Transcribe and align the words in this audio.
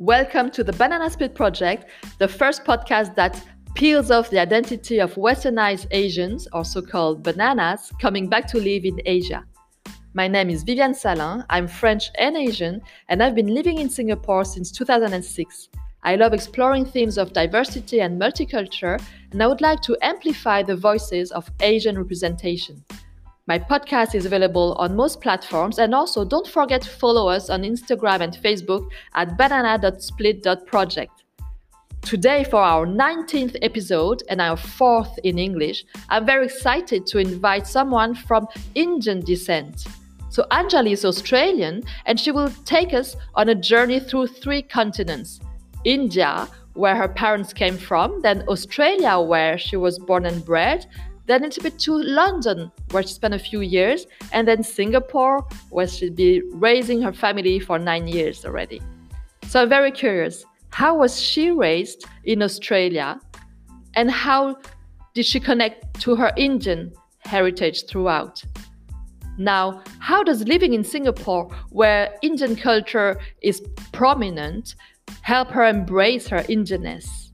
Welcome 0.00 0.50
to 0.52 0.64
the 0.64 0.72
Banana 0.72 1.10
Split 1.10 1.34
Project, 1.34 1.84
the 2.16 2.26
first 2.26 2.64
podcast 2.64 3.14
that 3.16 3.44
peels 3.74 4.10
off 4.10 4.30
the 4.30 4.40
identity 4.40 4.98
of 4.98 5.14
westernized 5.16 5.88
Asians, 5.90 6.48
or 6.54 6.64
so 6.64 6.80
called 6.80 7.22
bananas, 7.22 7.92
coming 8.00 8.26
back 8.26 8.46
to 8.46 8.56
live 8.56 8.86
in 8.86 8.98
Asia. 9.04 9.44
My 10.14 10.26
name 10.26 10.48
is 10.48 10.64
Viviane 10.64 10.96
Salin, 10.96 11.44
I'm 11.50 11.68
French 11.68 12.08
and 12.14 12.34
Asian, 12.34 12.80
and 13.10 13.22
I've 13.22 13.34
been 13.34 13.52
living 13.52 13.76
in 13.76 13.90
Singapore 13.90 14.46
since 14.46 14.72
2006. 14.72 15.68
I 16.02 16.16
love 16.16 16.32
exploring 16.32 16.86
themes 16.86 17.18
of 17.18 17.34
diversity 17.34 18.00
and 18.00 18.18
multicultural, 18.18 19.02
and 19.32 19.42
I 19.42 19.48
would 19.48 19.60
like 19.60 19.82
to 19.82 19.98
amplify 20.00 20.62
the 20.62 20.76
voices 20.76 21.30
of 21.30 21.50
Asian 21.60 21.98
representation. 21.98 22.82
My 23.50 23.58
podcast 23.58 24.14
is 24.14 24.26
available 24.26 24.76
on 24.78 24.94
most 24.94 25.20
platforms, 25.20 25.80
and 25.80 25.92
also 25.92 26.24
don't 26.24 26.46
forget 26.46 26.82
to 26.82 26.88
follow 26.88 27.28
us 27.28 27.50
on 27.50 27.64
Instagram 27.64 28.20
and 28.20 28.32
Facebook 28.32 28.88
at 29.16 29.36
banana.split.project. 29.36 31.24
Today, 32.02 32.44
for 32.44 32.60
our 32.60 32.86
19th 32.86 33.56
episode 33.60 34.22
and 34.28 34.40
our 34.40 34.56
fourth 34.56 35.18
in 35.24 35.36
English, 35.36 35.84
I'm 36.10 36.26
very 36.26 36.44
excited 36.46 37.06
to 37.06 37.18
invite 37.18 37.66
someone 37.66 38.14
from 38.14 38.46
Indian 38.76 39.18
descent. 39.18 39.84
So, 40.28 40.46
Anjali 40.52 40.92
is 40.92 41.04
Australian 41.04 41.82
and 42.06 42.20
she 42.20 42.30
will 42.30 42.52
take 42.64 42.94
us 42.94 43.16
on 43.34 43.48
a 43.48 43.56
journey 43.56 43.98
through 43.98 44.28
three 44.28 44.62
continents 44.62 45.40
India, 45.84 46.46
where 46.74 46.94
her 46.94 47.08
parents 47.08 47.52
came 47.52 47.76
from, 47.76 48.20
then 48.20 48.44
Australia, 48.46 49.18
where 49.18 49.58
she 49.58 49.76
was 49.76 49.98
born 49.98 50.24
and 50.24 50.44
bred, 50.44 50.86
then 51.30 51.44
a 51.44 51.62
bit 51.62 51.78
to 51.80 51.96
London, 51.96 52.70
where 52.90 53.02
she 53.02 53.14
spent 53.14 53.34
a 53.34 53.38
few 53.38 53.60
years, 53.60 54.06
and 54.32 54.48
then 54.48 54.62
Singapore, 54.62 55.46
where 55.70 55.86
she'd 55.86 56.16
be 56.16 56.42
raising 56.52 57.00
her 57.02 57.12
family 57.12 57.60
for 57.60 57.78
nine 57.78 58.08
years 58.08 58.44
already. 58.44 58.82
So 59.46 59.62
I'm 59.62 59.68
very 59.68 59.92
curious 59.92 60.44
how 60.70 60.96
was 60.96 61.20
she 61.20 61.50
raised 61.50 62.04
in 62.24 62.42
Australia 62.42 63.18
and 63.96 64.10
how 64.10 64.56
did 65.14 65.26
she 65.26 65.40
connect 65.40 66.00
to 66.00 66.14
her 66.14 66.32
Indian 66.36 66.92
heritage 67.20 67.86
throughout? 67.86 68.42
Now, 69.38 69.82
how 69.98 70.22
does 70.22 70.46
living 70.46 70.74
in 70.74 70.84
Singapore, 70.84 71.50
where 71.70 72.14
Indian 72.22 72.56
culture 72.56 73.20
is 73.42 73.62
prominent, 73.92 74.74
help 75.22 75.48
her 75.48 75.64
embrace 75.64 76.28
her 76.28 76.42
Indianness? 76.42 77.29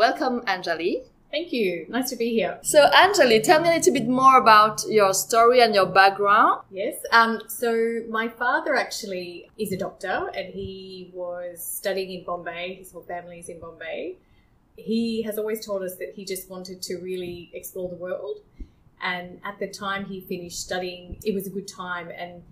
Welcome, 0.00 0.40
Anjali. 0.46 1.02
Thank 1.30 1.52
you. 1.52 1.84
Nice 1.90 2.08
to 2.08 2.16
be 2.16 2.30
here. 2.30 2.58
So, 2.62 2.86
Anjali, 2.90 3.42
tell 3.42 3.60
me 3.60 3.68
a 3.68 3.72
little 3.72 3.92
bit 3.92 4.08
more 4.08 4.38
about 4.38 4.80
your 4.88 5.12
story 5.12 5.60
and 5.60 5.74
your 5.74 5.84
background. 5.84 6.62
Yes. 6.70 6.94
Um, 7.12 7.42
so, 7.48 8.00
my 8.08 8.26
father 8.26 8.74
actually 8.74 9.50
is 9.58 9.72
a 9.72 9.76
doctor 9.76 10.30
and 10.34 10.54
he 10.54 11.10
was 11.12 11.62
studying 11.62 12.18
in 12.18 12.24
Bombay. 12.24 12.76
His 12.76 12.92
whole 12.92 13.02
family 13.02 13.40
is 13.40 13.50
in 13.50 13.60
Bombay. 13.60 14.16
He 14.78 15.20
has 15.24 15.36
always 15.36 15.66
told 15.66 15.82
us 15.82 15.96
that 15.96 16.14
he 16.16 16.24
just 16.24 16.48
wanted 16.48 16.80
to 16.80 16.96
really 16.96 17.50
explore 17.52 17.90
the 17.90 17.96
world. 17.96 18.38
And 19.02 19.38
at 19.44 19.58
the 19.58 19.68
time 19.68 20.06
he 20.06 20.22
finished 20.22 20.60
studying, 20.60 21.18
it 21.26 21.34
was 21.34 21.46
a 21.46 21.50
good 21.50 21.68
time. 21.68 22.08
And 22.08 22.42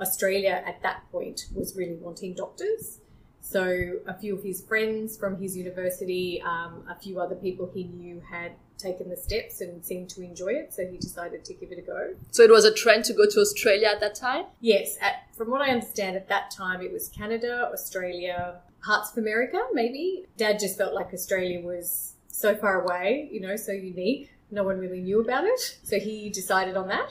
Australia 0.00 0.62
at 0.64 0.80
that 0.84 1.10
point 1.10 1.46
was 1.52 1.74
really 1.74 1.96
wanting 1.96 2.34
doctors. 2.34 3.00
So 3.42 3.98
a 4.06 4.14
few 4.14 4.36
of 4.36 4.42
his 4.42 4.62
friends 4.62 5.16
from 5.18 5.36
his 5.40 5.56
university, 5.56 6.40
um, 6.42 6.84
a 6.88 6.94
few 6.94 7.20
other 7.20 7.34
people 7.34 7.70
he 7.74 7.84
knew 7.84 8.22
had 8.30 8.52
taken 8.78 9.10
the 9.10 9.16
steps 9.16 9.60
and 9.60 9.84
seemed 9.84 10.08
to 10.10 10.22
enjoy 10.22 10.48
it, 10.48 10.72
so 10.72 10.86
he 10.86 10.96
decided 10.96 11.44
to 11.44 11.54
give 11.54 11.70
it 11.70 11.78
a 11.78 11.82
go. 11.82 12.14
So 12.30 12.42
it 12.42 12.50
was 12.50 12.64
a 12.64 12.72
trend 12.72 13.04
to 13.06 13.12
go 13.12 13.28
to 13.28 13.40
Australia 13.40 13.88
at 13.88 14.00
that 14.00 14.14
time? 14.14 14.46
Yes, 14.60 14.96
at, 15.00 15.26
from 15.36 15.50
what 15.50 15.60
I 15.60 15.70
understand 15.70 16.16
at 16.16 16.28
that 16.28 16.50
time, 16.50 16.80
it 16.80 16.92
was 16.92 17.08
Canada, 17.08 17.68
Australia, 17.72 18.60
parts 18.84 19.12
of 19.12 19.18
America, 19.18 19.60
maybe. 19.72 20.24
Dad 20.36 20.58
just 20.58 20.78
felt 20.78 20.94
like 20.94 21.12
Australia 21.12 21.60
was 21.60 22.14
so 22.28 22.54
far 22.54 22.82
away, 22.82 23.28
you 23.30 23.40
know, 23.40 23.56
so 23.56 23.72
unique. 23.72 24.30
No 24.50 24.64
one 24.64 24.78
really 24.78 25.00
knew 25.00 25.20
about 25.20 25.44
it, 25.44 25.78
so 25.82 25.98
he 25.98 26.30
decided 26.30 26.76
on 26.76 26.88
that. 26.88 27.10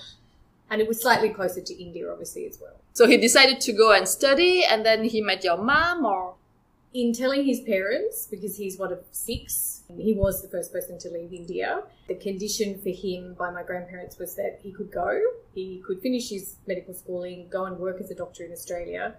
And 0.72 0.82
it 0.82 0.88
was 0.88 1.02
slightly 1.02 1.30
closer 1.30 1.62
to 1.62 1.84
India, 1.84 2.10
obviously, 2.10 2.48
as 2.48 2.58
well. 2.60 2.80
So 2.94 3.06
he 3.06 3.18
decided 3.18 3.60
to 3.62 3.74
go 3.74 3.92
and 3.92 4.08
study, 4.08 4.64
and 4.64 4.86
then 4.86 5.04
he 5.04 5.22
met 5.22 5.44
your 5.44 5.58
mom, 5.58 6.06
or 6.06 6.36
in 6.94 7.14
telling 7.14 7.46
his 7.46 7.60
parents, 7.60 8.28
because 8.32 8.58
he's 8.58 8.80
one 8.80 8.92
of 8.92 9.00
six, 9.12 9.84
he 9.98 10.14
was 10.14 10.42
the 10.42 10.48
first 10.48 10.72
person 10.72 10.98
to 11.00 11.10
leave 11.10 11.34
India. 11.34 11.84
The 12.08 12.16
condition 12.16 12.80
for 12.80 12.90
him 12.90 13.36
by 13.38 13.52
my 13.52 13.64
grandparents 13.64 14.18
was 14.18 14.36
that 14.36 14.60
he 14.64 14.72
could 14.72 14.92
go, 14.92 15.20
he 15.54 15.84
could 15.86 16.02
finish 16.02 16.30
his 16.30 16.56
medical 16.68 16.94
schooling, 16.94 17.48
go 17.50 17.66
and 17.66 17.78
work 17.78 18.00
as 18.00 18.10
a 18.10 18.16
doctor 18.16 18.46
in 18.46 18.54
Australia, 18.54 19.16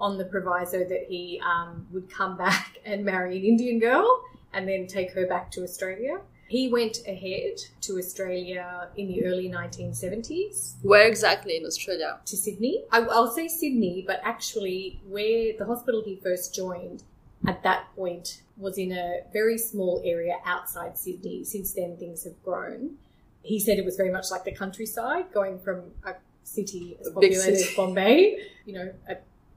on 0.00 0.18
the 0.18 0.24
proviso 0.24 0.80
that 0.80 1.06
he 1.08 1.40
um, 1.44 1.86
would 1.92 2.10
come 2.10 2.36
back 2.46 2.78
and 2.84 3.04
marry 3.04 3.38
an 3.38 3.44
Indian 3.44 3.78
girl 3.78 4.22
and 4.52 4.68
then 4.68 4.86
take 4.86 5.12
her 5.12 5.26
back 5.26 5.50
to 5.52 5.62
Australia. 5.62 6.18
He 6.48 6.68
went 6.68 7.06
ahead 7.06 7.60
to 7.82 7.98
Australia 7.98 8.88
in 8.96 9.06
the 9.06 9.26
early 9.26 9.50
1970s. 9.50 10.76
Where 10.82 11.06
exactly 11.06 11.58
in 11.58 11.66
Australia? 11.66 12.20
To 12.24 12.36
Sydney. 12.38 12.84
I, 12.90 13.00
will 13.00 13.30
say 13.30 13.48
Sydney, 13.48 14.02
but 14.06 14.20
actually, 14.24 14.98
where 15.06 15.52
the 15.58 15.66
hospital 15.66 16.02
he 16.02 16.16
first 16.16 16.54
joined 16.54 17.02
at 17.46 17.62
that 17.64 17.94
point 17.94 18.42
was 18.56 18.78
in 18.78 18.92
a 18.92 19.20
very 19.30 19.58
small 19.58 20.00
area 20.06 20.38
outside 20.46 20.96
Sydney. 20.96 21.44
Since 21.44 21.74
then, 21.74 21.98
things 21.98 22.24
have 22.24 22.42
grown. 22.42 22.96
He 23.42 23.60
said 23.60 23.78
it 23.78 23.84
was 23.84 23.96
very 23.96 24.10
much 24.10 24.30
like 24.30 24.44
the 24.44 24.52
countryside, 24.52 25.30
going 25.34 25.58
from 25.58 25.82
a 26.04 26.14
city 26.44 26.96
as 26.98 27.10
populated 27.10 27.54
as 27.54 27.70
Bombay, 27.76 28.38
you 28.64 28.72
know, 28.72 28.92
a, 29.06 29.16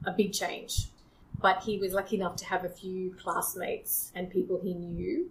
a 0.09 0.12
big 0.12 0.34
change. 0.34 0.88
But 1.41 1.63
he 1.63 1.78
was 1.78 1.94
lucky 1.94 2.18
enough 2.18 2.35
to 2.38 2.46
have 2.46 2.66
a 2.66 2.69
few 2.69 3.16
classmates 3.16 4.12
and 4.13 4.29
people 4.29 4.59
he 4.62 4.73
knew 4.73 5.29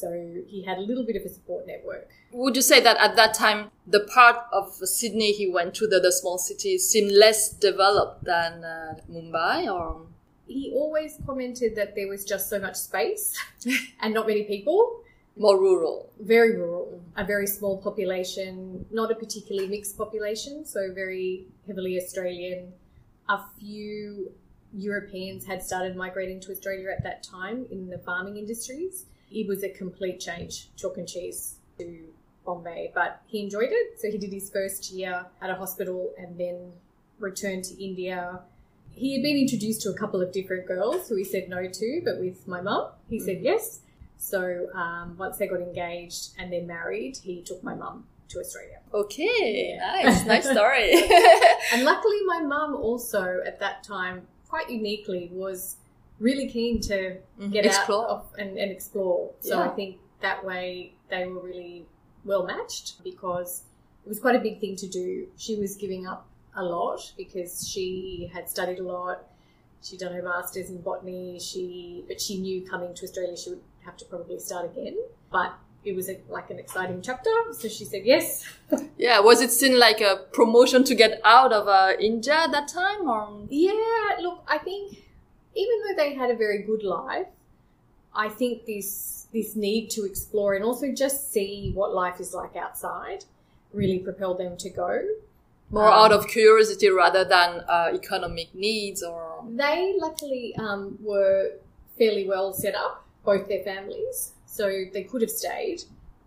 so 0.00 0.10
he 0.46 0.62
had 0.66 0.78
a 0.78 0.80
little 0.80 1.04
bit 1.04 1.16
of 1.16 1.22
a 1.22 1.28
support 1.28 1.66
network. 1.66 2.08
Would 2.32 2.56
you 2.56 2.62
say 2.62 2.80
that 2.80 2.96
at 2.98 3.16
that 3.16 3.34
time, 3.34 3.70
the 3.86 4.00
part 4.00 4.36
of 4.52 4.72
Sydney 4.74 5.32
he 5.32 5.48
went 5.48 5.74
to, 5.74 5.86
the, 5.86 6.00
the 6.00 6.12
small 6.12 6.38
cities, 6.38 6.88
seemed 6.88 7.12
less 7.12 7.50
developed 7.50 8.24
than 8.24 8.64
uh, 8.64 8.94
Mumbai 9.10 9.72
or? 9.72 10.06
He 10.46 10.72
always 10.74 11.18
commented 11.26 11.76
that 11.76 11.94
there 11.94 12.08
was 12.08 12.24
just 12.24 12.48
so 12.48 12.58
much 12.58 12.76
space 12.76 13.36
and 14.00 14.14
not 14.14 14.26
many 14.26 14.44
people. 14.44 15.02
More 15.36 15.58
rural. 15.58 16.10
Very 16.20 16.56
rural. 16.56 17.00
A 17.16 17.24
very 17.24 17.46
small 17.46 17.78
population, 17.78 18.84
not 18.90 19.10
a 19.10 19.14
particularly 19.14 19.68
mixed 19.68 19.96
population, 19.96 20.64
so 20.64 20.92
very 20.92 21.46
heavily 21.66 21.96
Australian. 21.96 22.72
A 23.28 23.38
few 23.58 24.32
Europeans 24.72 25.46
had 25.46 25.62
started 25.62 25.96
migrating 25.96 26.40
to 26.40 26.52
Australia 26.52 26.90
at 26.96 27.02
that 27.04 27.22
time 27.22 27.66
in 27.70 27.88
the 27.88 27.98
farming 27.98 28.36
industries 28.36 29.06
it 29.30 29.46
was 29.46 29.62
a 29.62 29.68
complete 29.68 30.20
change, 30.20 30.68
chalk 30.76 30.96
and 30.96 31.08
cheese 31.08 31.56
to 31.78 32.08
Bombay, 32.44 32.92
but 32.94 33.22
he 33.26 33.42
enjoyed 33.42 33.68
it. 33.70 34.00
So 34.00 34.10
he 34.10 34.18
did 34.18 34.32
his 34.32 34.50
first 34.50 34.90
year 34.90 35.26
at 35.40 35.50
a 35.50 35.54
hospital 35.54 36.12
and 36.18 36.38
then 36.38 36.72
returned 37.18 37.64
to 37.64 37.84
India. 37.84 38.40
He 38.92 39.14
had 39.14 39.22
been 39.22 39.36
introduced 39.36 39.82
to 39.82 39.90
a 39.90 39.94
couple 39.94 40.20
of 40.20 40.32
different 40.32 40.66
girls 40.66 41.08
who 41.08 41.16
he 41.16 41.24
said 41.24 41.48
no 41.48 41.68
to, 41.68 42.02
but 42.04 42.18
with 42.18 42.46
my 42.48 42.60
mum, 42.60 42.90
he 43.08 43.16
mm-hmm. 43.16 43.26
said 43.26 43.38
yes. 43.42 43.80
So 44.18 44.66
um, 44.74 45.16
once 45.16 45.38
they 45.38 45.46
got 45.46 45.60
engaged 45.60 46.30
and 46.38 46.52
then 46.52 46.66
married, 46.66 47.18
he 47.22 47.42
took 47.42 47.62
my 47.62 47.74
mum 47.74 48.04
to 48.28 48.40
Australia. 48.40 48.80
Okay, 48.92 49.76
yeah. 49.76 50.02
nice, 50.02 50.26
nice 50.26 50.50
story. 50.50 50.92
and 51.72 51.84
luckily, 51.84 52.18
my 52.26 52.40
mum 52.46 52.74
also 52.74 53.40
at 53.46 53.60
that 53.60 53.84
time, 53.84 54.26
quite 54.48 54.68
uniquely, 54.68 55.30
was 55.32 55.76
really 56.20 56.48
keen 56.48 56.80
to 56.82 57.16
mm-hmm. 57.38 57.50
get 57.50 57.66
explore. 57.66 58.04
out 58.04 58.10
of, 58.10 58.26
and, 58.38 58.56
and, 58.58 58.70
explore. 58.70 59.32
So 59.40 59.58
yeah. 59.58 59.70
I 59.70 59.74
think 59.74 59.96
that 60.20 60.44
way 60.44 60.92
they 61.08 61.26
were 61.26 61.40
really 61.40 61.86
well 62.24 62.46
matched 62.46 63.02
because 63.02 63.64
it 64.04 64.08
was 64.08 64.20
quite 64.20 64.36
a 64.36 64.40
big 64.40 64.60
thing 64.60 64.76
to 64.76 64.86
do. 64.86 65.26
She 65.36 65.56
was 65.56 65.76
giving 65.76 66.06
up 66.06 66.26
a 66.54 66.62
lot 66.62 67.12
because 67.16 67.66
she 67.68 68.30
had 68.32 68.48
studied 68.48 68.78
a 68.78 68.82
lot. 68.82 69.24
She'd 69.82 70.00
done 70.00 70.12
her 70.12 70.22
masters 70.22 70.68
in 70.68 70.82
botany. 70.82 71.40
She, 71.40 72.04
but 72.06 72.20
she 72.20 72.38
knew 72.38 72.68
coming 72.68 72.94
to 72.94 73.04
Australia 73.04 73.36
she 73.36 73.50
would 73.50 73.62
have 73.84 73.96
to 73.96 74.04
probably 74.04 74.38
start 74.38 74.66
again. 74.66 74.96
But 75.32 75.54
it 75.84 75.96
was 75.96 76.10
a, 76.10 76.18
like 76.28 76.50
an 76.50 76.58
exciting 76.58 77.00
chapter, 77.00 77.30
so 77.52 77.66
she 77.68 77.86
said 77.86 78.02
yes. 78.04 78.44
yeah, 78.98 79.20
was 79.20 79.40
it 79.40 79.50
seen 79.50 79.78
like 79.78 80.02
a 80.02 80.26
promotion 80.32 80.84
to 80.84 80.94
get 80.94 81.20
out 81.24 81.54
of 81.54 81.68
uh, 81.68 81.92
India 81.98 82.34
at 82.34 82.52
that 82.52 82.68
time, 82.68 83.08
or? 83.08 83.46
Yeah, 83.48 84.18
look, 84.20 84.44
I 84.46 84.58
think 84.58 84.98
even 85.54 85.76
though 85.82 86.02
they 86.02 86.14
had 86.14 86.30
a 86.30 86.36
very 86.36 86.62
good 86.62 86.82
life, 86.82 87.26
I 88.14 88.28
think 88.28 88.66
this 88.66 89.26
this 89.32 89.54
need 89.54 89.90
to 89.90 90.04
explore 90.04 90.54
and 90.54 90.64
also 90.64 90.90
just 90.92 91.32
see 91.32 91.70
what 91.74 91.94
life 91.94 92.18
is 92.18 92.34
like 92.34 92.56
outside 92.56 93.24
really 93.72 94.00
propelled 94.00 94.38
them 94.38 94.56
to 94.56 94.68
go. 94.70 95.02
More 95.70 95.86
um, 95.86 96.04
out 96.04 96.12
of 96.12 96.26
curiosity 96.26 96.90
rather 96.90 97.24
than 97.24 97.62
uh, 97.68 97.90
economic 97.94 98.52
needs, 98.54 99.02
or 99.02 99.44
they 99.48 99.94
luckily 99.98 100.54
um, 100.56 100.98
were 101.00 101.52
fairly 101.96 102.26
well 102.26 102.52
set 102.52 102.74
up, 102.74 103.04
both 103.24 103.48
their 103.48 103.62
families, 103.62 104.32
so 104.46 104.84
they 104.92 105.04
could 105.04 105.22
have 105.22 105.30
stayed. 105.30 105.84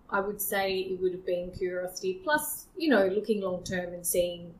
I 0.09 0.19
would 0.19 0.39
say 0.39 0.77
it 0.77 1.01
would 1.01 1.11
have 1.11 1.25
been 1.25 1.51
curiosity 1.51 2.21
plus, 2.23 2.67
you 2.77 2.89
know, 2.89 3.07
looking 3.07 3.41
long 3.41 3.63
term 3.63 3.93
and 3.93 4.05
seeing 4.05 4.53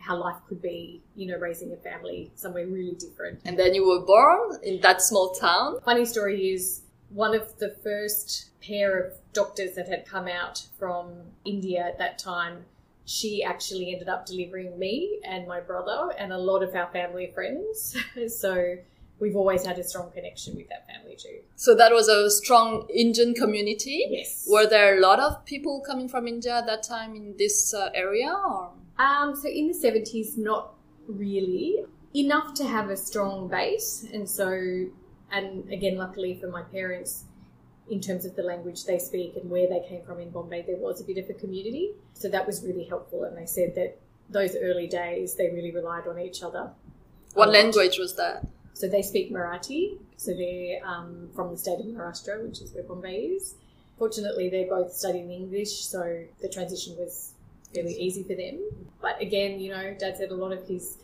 how 0.00 0.16
life 0.16 0.36
could 0.48 0.60
be, 0.62 1.02
you 1.14 1.26
know, 1.26 1.38
raising 1.38 1.72
a 1.72 1.76
family 1.76 2.32
somewhere 2.34 2.66
really 2.66 2.96
different. 2.98 3.38
And 3.44 3.58
then 3.58 3.74
you 3.74 3.86
were 3.86 4.00
born 4.00 4.58
in 4.62 4.80
that 4.80 5.02
small 5.02 5.34
town. 5.34 5.78
Funny 5.84 6.06
story 6.06 6.50
is 6.50 6.82
one 7.10 7.34
of 7.34 7.58
the 7.58 7.76
first 7.82 8.50
pair 8.62 8.98
of 8.98 9.12
doctors 9.32 9.74
that 9.74 9.88
had 9.88 10.06
come 10.06 10.26
out 10.26 10.66
from 10.78 11.12
India 11.44 11.86
at 11.86 11.98
that 11.98 12.18
time. 12.18 12.64
She 13.04 13.42
actually 13.42 13.92
ended 13.92 14.08
up 14.08 14.26
delivering 14.26 14.78
me 14.78 15.20
and 15.24 15.46
my 15.46 15.60
brother 15.60 16.12
and 16.18 16.32
a 16.32 16.38
lot 16.38 16.62
of 16.62 16.74
our 16.74 16.90
family 16.92 17.30
friends. 17.34 17.96
so 18.28 18.76
we've 19.18 19.36
always 19.36 19.66
had 19.66 19.78
a 19.78 19.84
strong 19.84 20.10
connection 20.12 20.56
with 20.56 20.68
that 20.70 20.86
family 20.86 21.16
too. 21.16 21.40
So 21.56 21.74
that 21.74 21.92
was 21.92 22.08
a 22.08 22.30
strong 22.30 22.86
Indian 22.88 23.34
community. 23.34 24.06
Yes. 24.08 24.46
Were 24.48 24.66
there 24.66 24.96
a 24.96 25.00
lot 25.00 25.20
of 25.20 25.44
people 25.44 25.82
coming 25.86 26.08
from 26.08 26.26
India 26.26 26.56
at 26.58 26.66
that 26.66 26.82
time 26.82 27.14
in 27.14 27.36
this 27.36 27.74
uh, 27.74 27.90
area? 27.94 28.32
Or? 28.32 28.70
Um, 29.00 29.34
so 29.34 29.48
in 29.48 29.68
the 29.68 29.74
70s, 29.74 30.36
not 30.36 30.74
really. 31.08 31.84
Enough 32.14 32.54
to 32.54 32.64
have 32.64 32.90
a 32.90 32.96
strong 32.96 33.48
base. 33.48 34.06
And 34.12 34.28
so, 34.28 34.50
and 35.32 35.72
again, 35.72 35.96
luckily 35.96 36.38
for 36.38 36.48
my 36.48 36.62
parents, 36.62 37.24
in 37.88 38.00
terms 38.00 38.24
of 38.24 38.36
the 38.36 38.42
language 38.42 38.84
they 38.84 38.98
speak 38.98 39.36
and 39.36 39.50
where 39.50 39.68
they 39.68 39.80
came 39.88 40.02
from 40.04 40.20
in 40.20 40.30
Bombay, 40.30 40.64
there 40.66 40.76
was 40.76 41.00
a 41.00 41.04
bit 41.04 41.16
of 41.16 41.30
a 41.30 41.34
community. 41.34 41.92
So 42.12 42.28
that 42.28 42.46
was 42.46 42.62
really 42.62 42.84
helpful. 42.84 43.24
And 43.24 43.36
they 43.38 43.46
said 43.46 43.74
that 43.76 43.98
those 44.28 44.54
early 44.60 44.86
days, 44.86 45.34
they 45.34 45.48
really 45.48 45.72
relied 45.72 46.06
on 46.06 46.18
each 46.18 46.42
other. 46.42 46.70
What 47.34 47.48
language 47.48 47.98
was 47.98 48.16
that? 48.16 48.46
So 48.74 48.86
they 48.86 49.02
speak 49.02 49.32
Marathi. 49.32 49.98
So 50.16 50.34
they're 50.34 50.84
um, 50.84 51.30
from 51.34 51.50
the 51.50 51.56
state 51.56 51.80
of 51.80 51.86
Maharashtra, 51.86 52.46
which 52.46 52.60
is 52.60 52.72
where 52.74 52.84
Bombay 52.84 53.16
is. 53.16 53.54
Fortunately, 53.98 54.50
they're 54.50 54.68
both 54.68 54.92
studying 54.92 55.30
English, 55.30 55.84
so 55.84 56.24
the 56.40 56.48
transition 56.48 56.96
was 56.96 57.34
fairly 57.74 57.94
easy 57.94 58.22
for 58.22 58.34
them. 58.34 58.60
But 59.00 59.20
again, 59.20 59.60
you 59.60 59.70
know, 59.70 59.94
Dad 59.98 60.16
said 60.16 60.30
a 60.30 60.34
lot 60.34 60.52
of 60.52 60.66
his 60.66 60.98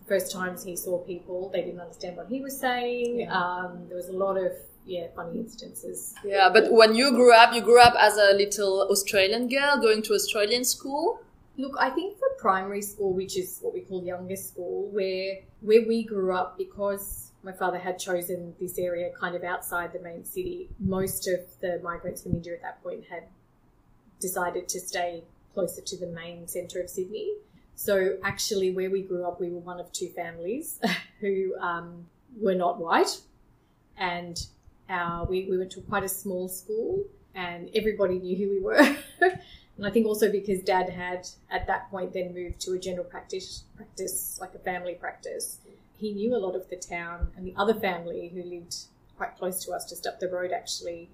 the 0.00 0.08
first 0.08 0.32
times 0.32 0.64
he 0.64 0.76
saw 0.76 0.98
people, 0.98 1.50
they 1.52 1.62
didn't 1.62 1.80
understand 1.80 2.16
what 2.16 2.28
he 2.28 2.40
was 2.40 2.58
saying. 2.58 3.20
Yeah. 3.20 3.32
Um, 3.32 3.86
there 3.88 3.96
was 3.96 4.08
a 4.08 4.12
lot 4.12 4.36
of 4.36 4.52
yeah 4.86 5.06
funny 5.14 5.40
instances. 5.40 6.14
Yeah, 6.24 6.50
but 6.52 6.72
when 6.72 6.94
you 6.94 7.12
grew 7.12 7.34
up, 7.34 7.54
you 7.54 7.62
grew 7.62 7.80
up 7.80 7.94
as 7.98 8.16
a 8.16 8.34
little 8.34 8.88
Australian 8.90 9.48
girl 9.48 9.80
going 9.80 10.02
to 10.02 10.14
Australian 10.14 10.64
school. 10.64 11.20
Look, 11.56 11.76
I 11.78 11.90
think 11.90 12.18
for 12.18 12.28
primary 12.38 12.82
school, 12.82 13.12
which 13.12 13.38
is 13.38 13.58
what 13.60 13.72
we 13.74 13.80
call 13.80 14.04
youngest 14.04 14.48
school, 14.48 14.88
where 14.90 15.38
where 15.60 15.86
we 15.86 16.04
grew 16.04 16.34
up, 16.34 16.58
because 16.58 17.30
my 17.42 17.52
father 17.52 17.78
had 17.78 17.98
chosen 17.98 18.54
this 18.58 18.78
area 18.78 19.10
kind 19.18 19.36
of 19.36 19.44
outside 19.44 19.92
the 19.92 20.00
main 20.00 20.24
city, 20.24 20.70
most 20.80 21.28
of 21.28 21.40
the 21.60 21.78
migrants 21.82 22.22
from 22.22 22.32
India 22.32 22.54
at 22.54 22.62
that 22.62 22.82
point 22.82 23.04
had 23.10 23.24
decided 24.18 24.66
to 24.68 24.80
stay 24.80 25.22
closer 25.54 25.80
to 25.80 25.96
the 25.96 26.08
main 26.08 26.46
centre 26.46 26.80
of 26.80 26.90
Sydney. 26.90 27.34
So 27.76 28.18
actually, 28.22 28.70
where 28.72 28.90
we 28.90 29.02
grew 29.02 29.24
up, 29.26 29.40
we 29.40 29.50
were 29.50 29.60
one 29.60 29.80
of 29.80 29.90
two 29.92 30.08
families 30.08 30.80
who 31.20 31.54
um, 31.60 32.06
were 32.40 32.54
not 32.54 32.78
white, 32.78 33.20
and 33.96 34.44
our, 34.88 35.24
we, 35.24 35.46
we 35.50 35.56
went 35.56 35.72
to 35.72 35.80
quite 35.80 36.04
a 36.04 36.08
small 36.08 36.48
school, 36.48 37.04
and 37.34 37.70
everybody 37.74 38.18
knew 38.18 38.36
who 38.36 38.50
we 38.50 38.60
were. 38.60 38.96
And 39.76 39.86
I 39.86 39.90
think 39.90 40.06
also 40.06 40.30
because 40.30 40.62
dad 40.62 40.88
had 40.88 41.26
at 41.50 41.66
that 41.66 41.90
point 41.90 42.12
then 42.12 42.32
moved 42.32 42.60
to 42.60 42.72
a 42.72 42.78
general 42.78 43.04
practice 43.04 43.64
practice, 43.76 44.38
like 44.40 44.54
a 44.54 44.58
family 44.58 44.94
practice, 44.94 45.58
he 45.96 46.12
knew 46.12 46.34
a 46.34 46.38
lot 46.38 46.54
of 46.54 46.68
the 46.70 46.76
town 46.76 47.28
and 47.36 47.46
the 47.46 47.54
other 47.56 47.74
family 47.74 48.28
who 48.28 48.42
lived 48.42 48.76
quite 49.16 49.36
close 49.36 49.64
to 49.64 49.72
us, 49.72 49.88
just 49.88 50.06
up 50.06 50.20
the 50.20 50.28
road 50.28 50.52
actually. 50.52 51.10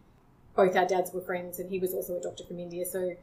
Both 0.54 0.76
our 0.76 0.86
dads 0.86 1.12
were 1.12 1.20
friends 1.20 1.58
and 1.58 1.70
he 1.70 1.78
was 1.78 1.94
also 1.94 2.16
a 2.16 2.20
doctor 2.20 2.44
from 2.44 2.58
India. 2.58 2.84
So 2.84 3.14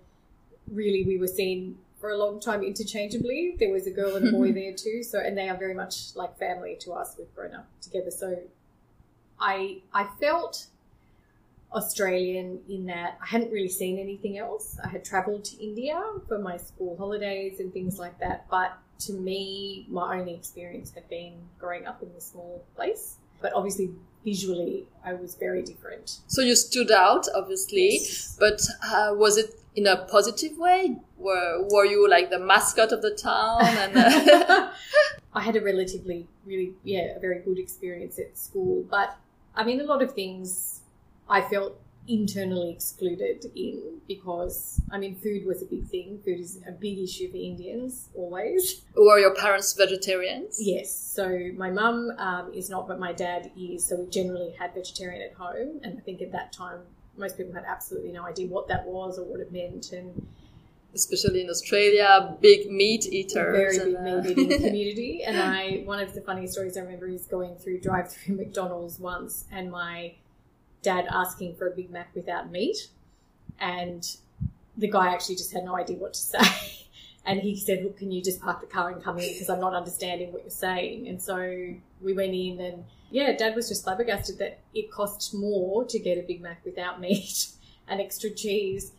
really 0.71 1.03
we 1.05 1.17
were 1.17 1.27
seen 1.27 1.77
for 1.99 2.11
a 2.11 2.17
long 2.17 2.39
time 2.39 2.61
interchangeably. 2.63 3.55
There 3.59 3.71
was 3.71 3.87
a 3.87 3.91
girl 3.91 4.15
and 4.15 4.27
a 4.27 4.31
boy 4.31 4.51
there 4.61 4.73
too. 4.73 5.03
So 5.03 5.19
and 5.19 5.37
they 5.37 5.49
are 5.49 5.57
very 5.57 5.73
much 5.73 6.15
like 6.15 6.37
family 6.37 6.77
to 6.81 6.93
us. 6.93 7.15
We've 7.17 7.33
grown 7.35 7.53
up 7.55 7.67
together. 7.81 8.11
So 8.11 8.37
I 9.39 9.79
I 9.93 10.07
felt 10.19 10.67
Australian 11.73 12.59
in 12.69 12.85
that 12.85 13.17
I 13.21 13.25
hadn't 13.25 13.51
really 13.51 13.69
seen 13.69 13.99
anything 13.99 14.37
else. 14.37 14.77
I 14.83 14.87
had 14.87 15.03
travelled 15.03 15.43
to 15.45 15.63
India 15.63 16.01
for 16.27 16.39
my 16.39 16.57
school 16.57 16.95
holidays 16.97 17.59
and 17.59 17.73
things 17.73 17.99
like 17.99 18.17
that, 18.19 18.47
but 18.49 18.77
to 18.99 19.13
me, 19.13 19.85
my 19.89 20.19
only 20.19 20.33
experience 20.33 20.91
had 20.91 21.07
been 21.09 21.33
growing 21.59 21.85
up 21.85 22.01
in 22.01 22.09
a 22.17 22.21
small 22.21 22.63
place. 22.75 23.17
But 23.41 23.53
obviously, 23.53 23.91
visually, 24.23 24.87
I 25.05 25.13
was 25.13 25.35
very 25.35 25.61
different. 25.61 26.19
So 26.27 26.41
you 26.41 26.55
stood 26.55 26.89
out, 26.89 27.27
obviously, 27.35 27.89
Yes. 28.01 28.35
but 28.39 28.59
uh, 28.83 29.13
was 29.13 29.37
it 29.37 29.53
in 29.77 29.85
a 29.85 29.95
positive 29.95 30.57
way? 30.57 30.97
Were 31.17 31.65
Were 31.69 31.85
you 31.85 32.09
like 32.09 32.29
the 32.29 32.39
mascot 32.39 32.91
of 32.91 33.01
the 33.01 33.11
town? 33.11 33.61
And 33.63 33.95
uh, 33.95 34.71
I 35.33 35.41
had 35.41 35.55
a 35.55 35.61
relatively, 35.61 36.27
really, 36.45 36.73
yeah, 36.83 37.15
a 37.15 37.19
very 37.19 37.39
good 37.39 37.59
experience 37.59 38.19
at 38.19 38.37
school. 38.37 38.83
But 38.89 39.15
I 39.55 39.63
mean, 39.63 39.79
a 39.79 39.83
lot 39.83 40.01
of 40.01 40.13
things 40.13 40.81
I 41.29 41.41
felt 41.41 41.79
internally 42.07 42.71
excluded 42.71 43.45
in 43.53 43.99
because, 44.07 44.81
I 44.91 44.97
mean, 44.97 45.15
food 45.15 45.45
was 45.45 45.61
a 45.61 45.65
big 45.65 45.85
thing. 45.87 46.19
Food 46.23 46.39
is 46.39 46.59
a 46.67 46.71
big 46.71 46.97
issue 46.99 47.29
for 47.29 47.37
Indians 47.37 48.09
always. 48.15 48.81
were 48.95 49.19
your 49.19 49.35
parents 49.35 49.73
vegetarians? 49.73 50.57
Yes. 50.59 50.95
So 50.95 51.51
my 51.55 51.69
mum 51.69 52.11
um, 52.17 52.53
is 52.53 52.69
not, 52.69 52.87
but 52.87 52.97
my 52.99 53.13
dad 53.13 53.51
is. 53.57 53.85
So 53.85 53.97
we 53.97 54.09
generally 54.09 54.53
had 54.57 54.73
vegetarian 54.73 55.21
at 55.21 55.33
home. 55.33 55.81
And 55.83 55.99
I 55.99 56.01
think 56.01 56.21
at 56.21 56.31
that 56.31 56.53
time, 56.53 56.79
most 57.17 57.37
people 57.37 57.53
had 57.53 57.65
absolutely 57.65 58.11
no 58.11 58.25
idea 58.25 58.47
what 58.47 58.67
that 58.67 58.85
was 58.85 59.17
or 59.19 59.25
what 59.25 59.39
it 59.39 59.51
meant. 59.51 59.91
And 59.91 60.27
Especially 60.93 61.41
in 61.41 61.49
Australia, 61.49 62.35
big 62.41 62.71
meat 62.71 63.05
eaters. 63.05 63.77
very 63.77 63.77
big 63.77 63.95
uh, 63.95 64.01
meat 64.01 64.37
eating 64.37 64.61
community. 64.67 65.23
And 65.23 65.37
I, 65.37 65.83
one 65.85 65.99
of 65.99 66.13
the 66.13 66.21
funny 66.21 66.47
stories 66.47 66.77
I 66.77 66.81
remember 66.81 67.07
is 67.07 67.25
going 67.25 67.55
through 67.57 67.81
drive 67.81 68.11
through 68.11 68.35
McDonald's 68.41 68.99
once, 68.99 69.45
and 69.51 69.69
my 69.69 70.13
dad 70.81 71.05
asking 71.11 71.55
for 71.55 71.67
a 71.67 71.71
Big 71.71 71.91
Mac 71.91 72.09
without 72.15 72.49
meat, 72.51 72.87
and 73.59 74.07
the 74.77 74.87
guy 74.87 75.11
actually 75.13 75.35
just 75.35 75.51
had 75.53 75.65
no 75.65 75.75
idea 75.75 75.97
what 75.97 76.13
to 76.13 76.19
say. 76.19 76.39
And 77.29 77.41
he 77.41 77.57
said, 77.57 77.83
"Look, 77.83 77.97
can 77.97 78.09
you 78.09 78.23
just 78.23 78.39
park 78.39 78.61
the 78.61 78.67
car 78.67 78.89
and 78.89 79.03
come 79.03 79.19
in 79.19 79.27
because 79.33 79.49
I'm 79.49 79.59
not 79.59 79.73
understanding 79.73 80.31
what 80.31 80.43
you're 80.43 80.49
saying." 80.49 81.09
And 81.09 81.21
so 81.21 81.35
we 82.01 82.13
went 82.13 82.33
in, 82.33 82.61
and 82.61 82.85
yeah, 83.09 83.35
Dad 83.35 83.55
was 83.55 83.69
just 83.69 83.83
flabbergasted 83.83 84.37
that 84.39 84.59
it 84.73 84.91
cost 84.91 85.33
more 85.33 85.85
to 85.85 85.99
get 85.99 86.17
a 86.17 86.21
Big 86.21 86.41
Mac 86.41 86.63
without 86.65 86.99
meat 87.01 87.47
and 87.87 88.01
extra 88.01 88.29
cheese. 88.29 88.91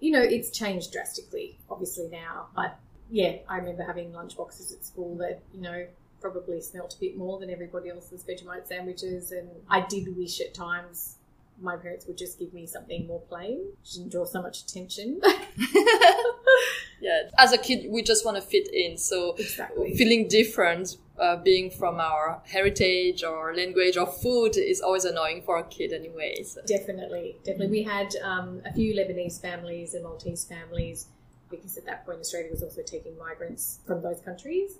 You 0.00 0.12
know, 0.12 0.22
it's 0.22 0.50
changed 0.50 0.92
drastically, 0.92 1.58
obviously 1.70 2.08
now, 2.08 2.48
but 2.56 2.78
yeah, 3.10 3.36
I 3.48 3.58
remember 3.58 3.84
having 3.84 4.12
lunch 4.12 4.36
boxes 4.36 4.72
at 4.72 4.84
school 4.84 5.16
that, 5.18 5.42
you 5.54 5.60
know, 5.60 5.86
probably 6.20 6.60
smelt 6.60 6.94
a 6.94 7.00
bit 7.00 7.16
more 7.16 7.38
than 7.38 7.50
everybody 7.50 7.90
else's 7.90 8.24
Vegemite 8.24 8.66
sandwiches. 8.66 9.32
And 9.32 9.50
I 9.68 9.80
did 9.80 10.16
wish 10.16 10.40
at 10.40 10.54
times 10.54 11.16
my 11.60 11.76
parents 11.76 12.06
would 12.06 12.16
just 12.16 12.38
give 12.38 12.54
me 12.54 12.66
something 12.66 13.06
more 13.06 13.20
plain, 13.20 13.60
didn't 13.92 14.10
draw 14.10 14.24
so 14.24 14.40
much 14.40 14.62
attention. 14.62 15.20
yeah, 17.02 17.22
as 17.36 17.52
a 17.52 17.58
kid, 17.58 17.90
we 17.90 18.00
just 18.00 18.24
want 18.24 18.36
to 18.36 18.40
fit 18.40 18.72
in. 18.72 18.96
So 18.96 19.34
exactly. 19.34 19.94
feeling 19.96 20.28
different, 20.28 20.96
uh, 21.18 21.36
being 21.36 21.68
from 21.68 21.98
our 21.98 22.40
heritage 22.46 23.24
or 23.24 23.54
language 23.54 23.96
or 23.96 24.06
food 24.06 24.56
is 24.56 24.80
always 24.80 25.04
annoying 25.04 25.42
for 25.42 25.58
a 25.58 25.64
kid, 25.64 25.92
anyway. 25.92 26.44
So. 26.44 26.60
Definitely, 26.64 27.36
definitely. 27.44 27.70
We 27.70 27.82
had 27.82 28.14
um, 28.22 28.62
a 28.64 28.72
few 28.72 28.94
Lebanese 28.94 29.40
families 29.40 29.94
and 29.94 30.04
Maltese 30.04 30.44
families 30.44 31.08
because 31.50 31.76
at 31.76 31.84
that 31.86 32.06
point 32.06 32.20
Australia 32.20 32.50
was 32.50 32.62
also 32.62 32.82
taking 32.82 33.18
migrants 33.18 33.80
from 33.84 34.00
those 34.00 34.20
countries. 34.20 34.78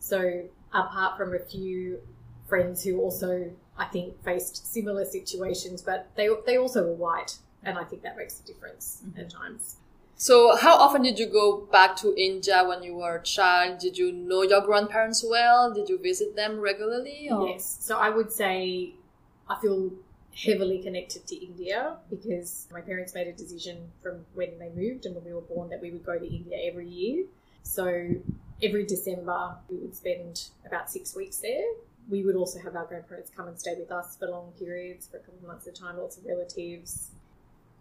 So 0.00 0.44
apart 0.72 1.18
from 1.18 1.34
a 1.34 1.38
few 1.38 2.00
friends 2.48 2.82
who 2.82 3.00
also, 3.00 3.50
I 3.76 3.84
think, 3.84 4.24
faced 4.24 4.72
similar 4.72 5.04
situations, 5.04 5.82
but 5.82 6.08
they 6.16 6.28
they 6.46 6.56
also 6.56 6.86
were 6.86 6.94
white, 6.94 7.36
and 7.62 7.78
I 7.78 7.84
think 7.84 8.02
that 8.02 8.16
makes 8.16 8.40
a 8.40 8.46
difference 8.46 9.02
at 9.18 9.28
times. 9.28 9.76
So, 10.20 10.56
how 10.56 10.76
often 10.76 11.02
did 11.02 11.16
you 11.16 11.26
go 11.26 11.58
back 11.70 11.94
to 11.98 12.12
India 12.20 12.64
when 12.66 12.82
you 12.82 12.96
were 12.96 13.18
a 13.18 13.22
child? 13.22 13.78
Did 13.78 13.96
you 13.96 14.10
know 14.10 14.42
your 14.42 14.60
grandparents 14.62 15.24
well? 15.24 15.72
Did 15.72 15.88
you 15.88 15.96
visit 15.96 16.34
them 16.34 16.58
regularly? 16.58 17.28
Or? 17.30 17.46
Yes. 17.46 17.78
So 17.80 17.96
I 17.98 18.10
would 18.10 18.32
say 18.32 18.94
I 19.48 19.60
feel 19.60 19.92
heavily 20.34 20.82
connected 20.82 21.24
to 21.28 21.36
India 21.36 21.98
because 22.10 22.66
my 22.72 22.80
parents 22.80 23.14
made 23.14 23.28
a 23.28 23.32
decision 23.32 23.92
from 24.02 24.26
when 24.34 24.58
they 24.58 24.70
moved 24.70 25.06
and 25.06 25.14
when 25.14 25.24
we 25.24 25.32
were 25.32 25.40
born 25.40 25.68
that 25.70 25.80
we 25.80 25.92
would 25.92 26.04
go 26.04 26.18
to 26.18 26.26
India 26.26 26.58
every 26.68 26.88
year. 26.88 27.24
So 27.62 27.84
every 28.60 28.86
December 28.86 29.54
we 29.70 29.76
would 29.76 29.94
spend 29.94 30.48
about 30.66 30.90
six 30.90 31.14
weeks 31.14 31.36
there. 31.36 31.64
We 32.08 32.24
would 32.24 32.34
also 32.34 32.58
have 32.58 32.74
our 32.74 32.86
grandparents 32.86 33.30
come 33.36 33.46
and 33.46 33.56
stay 33.56 33.76
with 33.78 33.92
us 33.92 34.16
for 34.16 34.26
long 34.26 34.50
periods, 34.58 35.06
for 35.06 35.18
a 35.18 35.20
couple 35.20 35.38
of 35.38 35.46
months 35.46 35.68
at 35.68 35.78
a 35.78 35.80
time, 35.80 35.96
lots 35.96 36.16
of 36.16 36.24
relatives. 36.24 37.12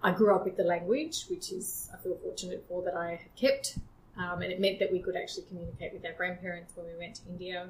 I 0.02 0.12
grew 0.12 0.36
up 0.36 0.46
with 0.46 0.58
the 0.58 0.64
language, 0.64 1.26
which 1.30 1.52
is 1.52 1.90
I 1.94 1.98
feel 1.98 2.18
fortunate 2.24 2.64
for 2.68 2.84
that 2.84 2.96
I 2.96 3.12
have 3.12 3.36
kept. 3.36 3.78
Um, 4.18 4.42
and 4.42 4.52
it 4.52 4.60
meant 4.60 4.80
that 4.80 4.92
we 4.92 5.00
could 5.00 5.16
actually 5.16 5.46
communicate 5.48 5.94
with 5.94 6.04
our 6.06 6.14
grandparents 6.14 6.74
when 6.76 6.88
we 6.88 6.98
went 6.98 7.16
to 7.16 7.22
India 7.30 7.70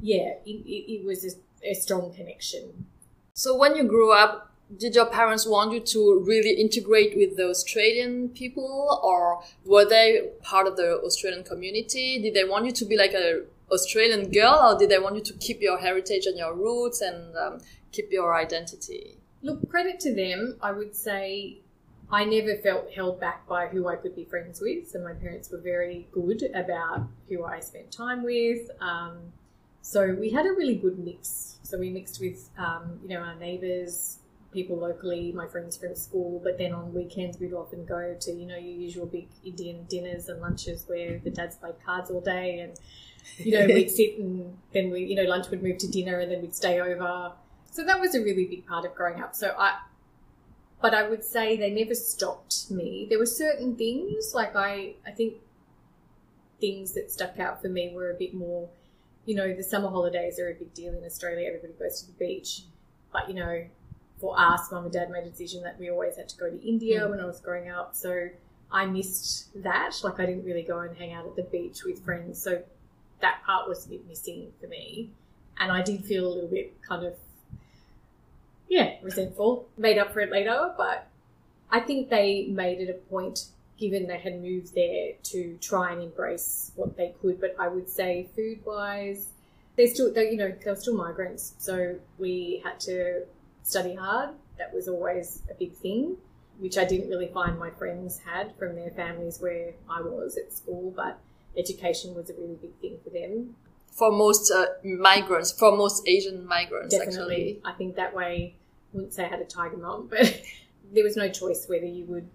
yeah, 0.00 0.34
it, 0.46 0.50
it, 0.66 0.92
it 0.92 1.04
was 1.04 1.24
a, 1.24 1.70
a 1.70 1.74
strong 1.74 2.12
connection. 2.12 2.86
So, 3.34 3.56
when 3.56 3.76
you 3.76 3.84
grew 3.84 4.12
up, 4.12 4.52
did 4.76 4.94
your 4.94 5.06
parents 5.06 5.46
want 5.46 5.72
you 5.72 5.80
to 5.80 6.22
really 6.26 6.60
integrate 6.60 7.16
with 7.16 7.36
the 7.36 7.48
Australian 7.48 8.28
people, 8.30 9.00
or 9.02 9.42
were 9.64 9.84
they 9.84 10.30
part 10.42 10.66
of 10.66 10.76
the 10.76 11.00
Australian 11.00 11.44
community? 11.44 12.20
Did 12.20 12.34
they 12.34 12.44
want 12.44 12.66
you 12.66 12.72
to 12.72 12.84
be 12.84 12.96
like 12.96 13.12
a 13.12 13.42
Australian 13.72 14.30
girl, 14.30 14.74
or 14.74 14.78
did 14.78 14.90
they 14.90 14.98
want 14.98 15.16
you 15.16 15.22
to 15.22 15.32
keep 15.34 15.60
your 15.60 15.78
heritage 15.78 16.26
and 16.26 16.38
your 16.38 16.54
roots 16.54 17.00
and 17.00 17.36
um, 17.36 17.60
keep 17.92 18.12
your 18.12 18.34
identity? 18.34 19.18
Look, 19.42 19.68
credit 19.68 20.00
to 20.00 20.14
them. 20.14 20.56
I 20.60 20.72
would 20.72 20.96
say 20.96 21.58
I 22.10 22.24
never 22.24 22.56
felt 22.56 22.90
held 22.92 23.20
back 23.20 23.46
by 23.46 23.66
who 23.68 23.86
I 23.88 23.96
could 23.96 24.16
be 24.16 24.24
friends 24.24 24.60
with. 24.60 24.88
So 24.90 25.00
my 25.00 25.12
parents 25.12 25.50
were 25.50 25.58
very 25.58 26.08
good 26.12 26.42
about 26.54 27.06
who 27.28 27.44
I 27.44 27.60
spent 27.60 27.92
time 27.92 28.22
with. 28.22 28.70
Um, 28.80 29.32
so 29.82 30.14
we 30.18 30.30
had 30.30 30.46
a 30.46 30.50
really 30.50 30.74
good 30.74 30.98
mix. 30.98 31.58
So 31.62 31.78
we 31.78 31.90
mixed 31.90 32.20
with, 32.20 32.48
um, 32.58 32.98
you 33.02 33.08
know, 33.08 33.20
our 33.20 33.34
neighbours, 33.34 34.18
people 34.52 34.76
locally, 34.76 35.32
my 35.32 35.46
friends 35.46 35.76
from 35.76 35.94
school. 35.94 36.40
But 36.42 36.58
then 36.58 36.72
on 36.72 36.94
weekends, 36.94 37.38
we'd 37.38 37.52
often 37.52 37.84
go 37.84 38.16
to, 38.18 38.32
you 38.32 38.46
know, 38.46 38.56
your 38.56 38.74
usual 38.74 39.06
big 39.06 39.28
Indian 39.44 39.84
dinners 39.88 40.28
and 40.28 40.40
lunches 40.40 40.84
where 40.86 41.18
the 41.18 41.30
dads 41.30 41.56
played 41.56 41.76
cards 41.84 42.10
all 42.10 42.20
day 42.20 42.60
and 42.60 42.78
you 43.36 43.52
know, 43.52 43.66
we'd 43.74 43.90
sit 43.90 44.18
and 44.18 44.56
then 44.72 44.90
we, 44.90 45.04
you 45.04 45.14
know, 45.14 45.24
lunch 45.24 45.50
would 45.50 45.62
move 45.62 45.78
to 45.78 45.88
dinner 45.88 46.18
and 46.20 46.32
then 46.32 46.40
we'd 46.40 46.54
stay 46.54 46.80
over. 46.80 47.32
So 47.70 47.84
that 47.84 48.00
was 48.00 48.14
a 48.14 48.20
really 48.20 48.46
big 48.46 48.66
part 48.66 48.84
of 48.84 48.94
growing 48.94 49.22
up. 49.22 49.34
So 49.34 49.54
I, 49.58 49.78
but 50.80 50.94
I 50.94 51.08
would 51.08 51.24
say 51.24 51.56
they 51.56 51.70
never 51.70 51.94
stopped 51.94 52.70
me. 52.70 53.06
There 53.08 53.18
were 53.18 53.26
certain 53.26 53.76
things, 53.76 54.32
like 54.34 54.56
I, 54.56 54.94
I 55.06 55.10
think 55.10 55.34
things 56.60 56.92
that 56.92 57.10
stuck 57.10 57.38
out 57.38 57.62
for 57.62 57.68
me 57.68 57.92
were 57.94 58.10
a 58.10 58.14
bit 58.14 58.34
more, 58.34 58.68
you 59.26 59.34
know, 59.34 59.54
the 59.54 59.62
summer 59.62 59.88
holidays 59.88 60.38
are 60.38 60.50
a 60.50 60.54
big 60.54 60.72
deal 60.74 60.94
in 60.94 61.04
Australia. 61.04 61.46
Everybody 61.46 61.74
goes 61.78 62.00
to 62.02 62.06
the 62.06 62.12
beach. 62.12 62.62
But, 63.12 63.28
you 63.28 63.34
know, 63.34 63.64
for 64.20 64.38
us, 64.38 64.70
mum 64.72 64.84
and 64.84 64.92
dad 64.92 65.10
made 65.10 65.24
a 65.24 65.30
decision 65.30 65.62
that 65.62 65.78
we 65.78 65.90
always 65.90 66.16
had 66.16 66.28
to 66.28 66.36
go 66.36 66.50
to 66.50 66.66
India 66.66 67.00
mm. 67.00 67.10
when 67.10 67.20
I 67.20 67.24
was 67.24 67.40
growing 67.40 67.70
up. 67.70 67.94
So 67.94 68.28
I 68.70 68.86
missed 68.86 69.62
that. 69.62 69.94
Like 70.02 70.20
I 70.20 70.26
didn't 70.26 70.44
really 70.44 70.62
go 70.62 70.80
and 70.80 70.96
hang 70.96 71.12
out 71.12 71.26
at 71.26 71.36
the 71.36 71.42
beach 71.42 71.84
with 71.84 72.04
friends. 72.04 72.40
So 72.40 72.62
that 73.20 73.42
part 73.44 73.68
was 73.68 73.86
a 73.86 73.88
bit 73.88 74.06
missing 74.06 74.52
for 74.60 74.66
me. 74.66 75.10
And 75.58 75.72
I 75.72 75.82
did 75.82 76.04
feel 76.04 76.26
a 76.26 76.32
little 76.32 76.50
bit 76.50 76.80
kind 76.82 77.04
of 77.04 77.14
yeah, 78.68 78.96
resentful, 79.02 79.68
made 79.76 79.98
up 79.98 80.12
for 80.12 80.20
it 80.20 80.30
later. 80.30 80.72
But 80.76 81.08
I 81.70 81.80
think 81.80 82.08
they 82.08 82.46
made 82.46 82.80
it 82.80 82.90
a 82.90 83.10
point, 83.10 83.46
given 83.78 84.06
they 84.06 84.18
had 84.18 84.40
moved 84.40 84.74
there, 84.74 85.12
to 85.24 85.58
try 85.60 85.92
and 85.92 86.02
embrace 86.02 86.72
what 86.76 86.96
they 86.96 87.14
could. 87.20 87.40
But 87.40 87.56
I 87.58 87.68
would 87.68 87.88
say, 87.88 88.28
food 88.36 88.64
wise, 88.64 89.28
they're 89.76 89.86
still, 89.86 90.12
they, 90.12 90.30
you 90.30 90.36
know, 90.36 90.52
they're 90.64 90.76
still 90.76 90.96
migrants. 90.96 91.54
So 91.58 91.96
we 92.18 92.62
had 92.64 92.80
to 92.80 93.22
study 93.62 93.94
hard. 93.94 94.30
That 94.58 94.74
was 94.74 94.88
always 94.88 95.42
a 95.50 95.54
big 95.54 95.74
thing, 95.74 96.16
which 96.58 96.78
I 96.78 96.84
didn't 96.84 97.08
really 97.08 97.28
find 97.28 97.58
my 97.58 97.70
friends 97.70 98.20
had 98.24 98.54
from 98.58 98.74
their 98.74 98.90
families 98.90 99.40
where 99.40 99.72
I 99.88 100.00
was 100.00 100.36
at 100.36 100.52
school. 100.52 100.92
But 100.94 101.18
education 101.56 102.14
was 102.14 102.28
a 102.28 102.34
really 102.34 102.56
big 102.60 102.74
thing 102.80 102.98
for 103.02 103.10
them 103.10 103.54
for 103.98 104.12
most 104.12 104.50
uh, 104.50 104.66
migrants, 104.84 105.52
for 105.52 105.76
most 105.76 106.06
Asian 106.06 106.46
migrants. 106.46 106.96
Definitely, 106.96 107.58
actually. 107.58 107.60
I 107.64 107.72
think 107.72 107.96
that 107.96 108.14
way. 108.14 108.54
I 108.92 108.96
wouldn't 108.96 109.12
say 109.12 109.26
I 109.26 109.28
had 109.28 109.40
a 109.40 109.44
tiger 109.44 109.76
mom, 109.76 110.06
but 110.10 110.40
there 110.92 111.04
was 111.04 111.16
no 111.16 111.28
choice 111.28 111.66
whether 111.68 111.86
you 111.86 112.04
would 112.06 112.28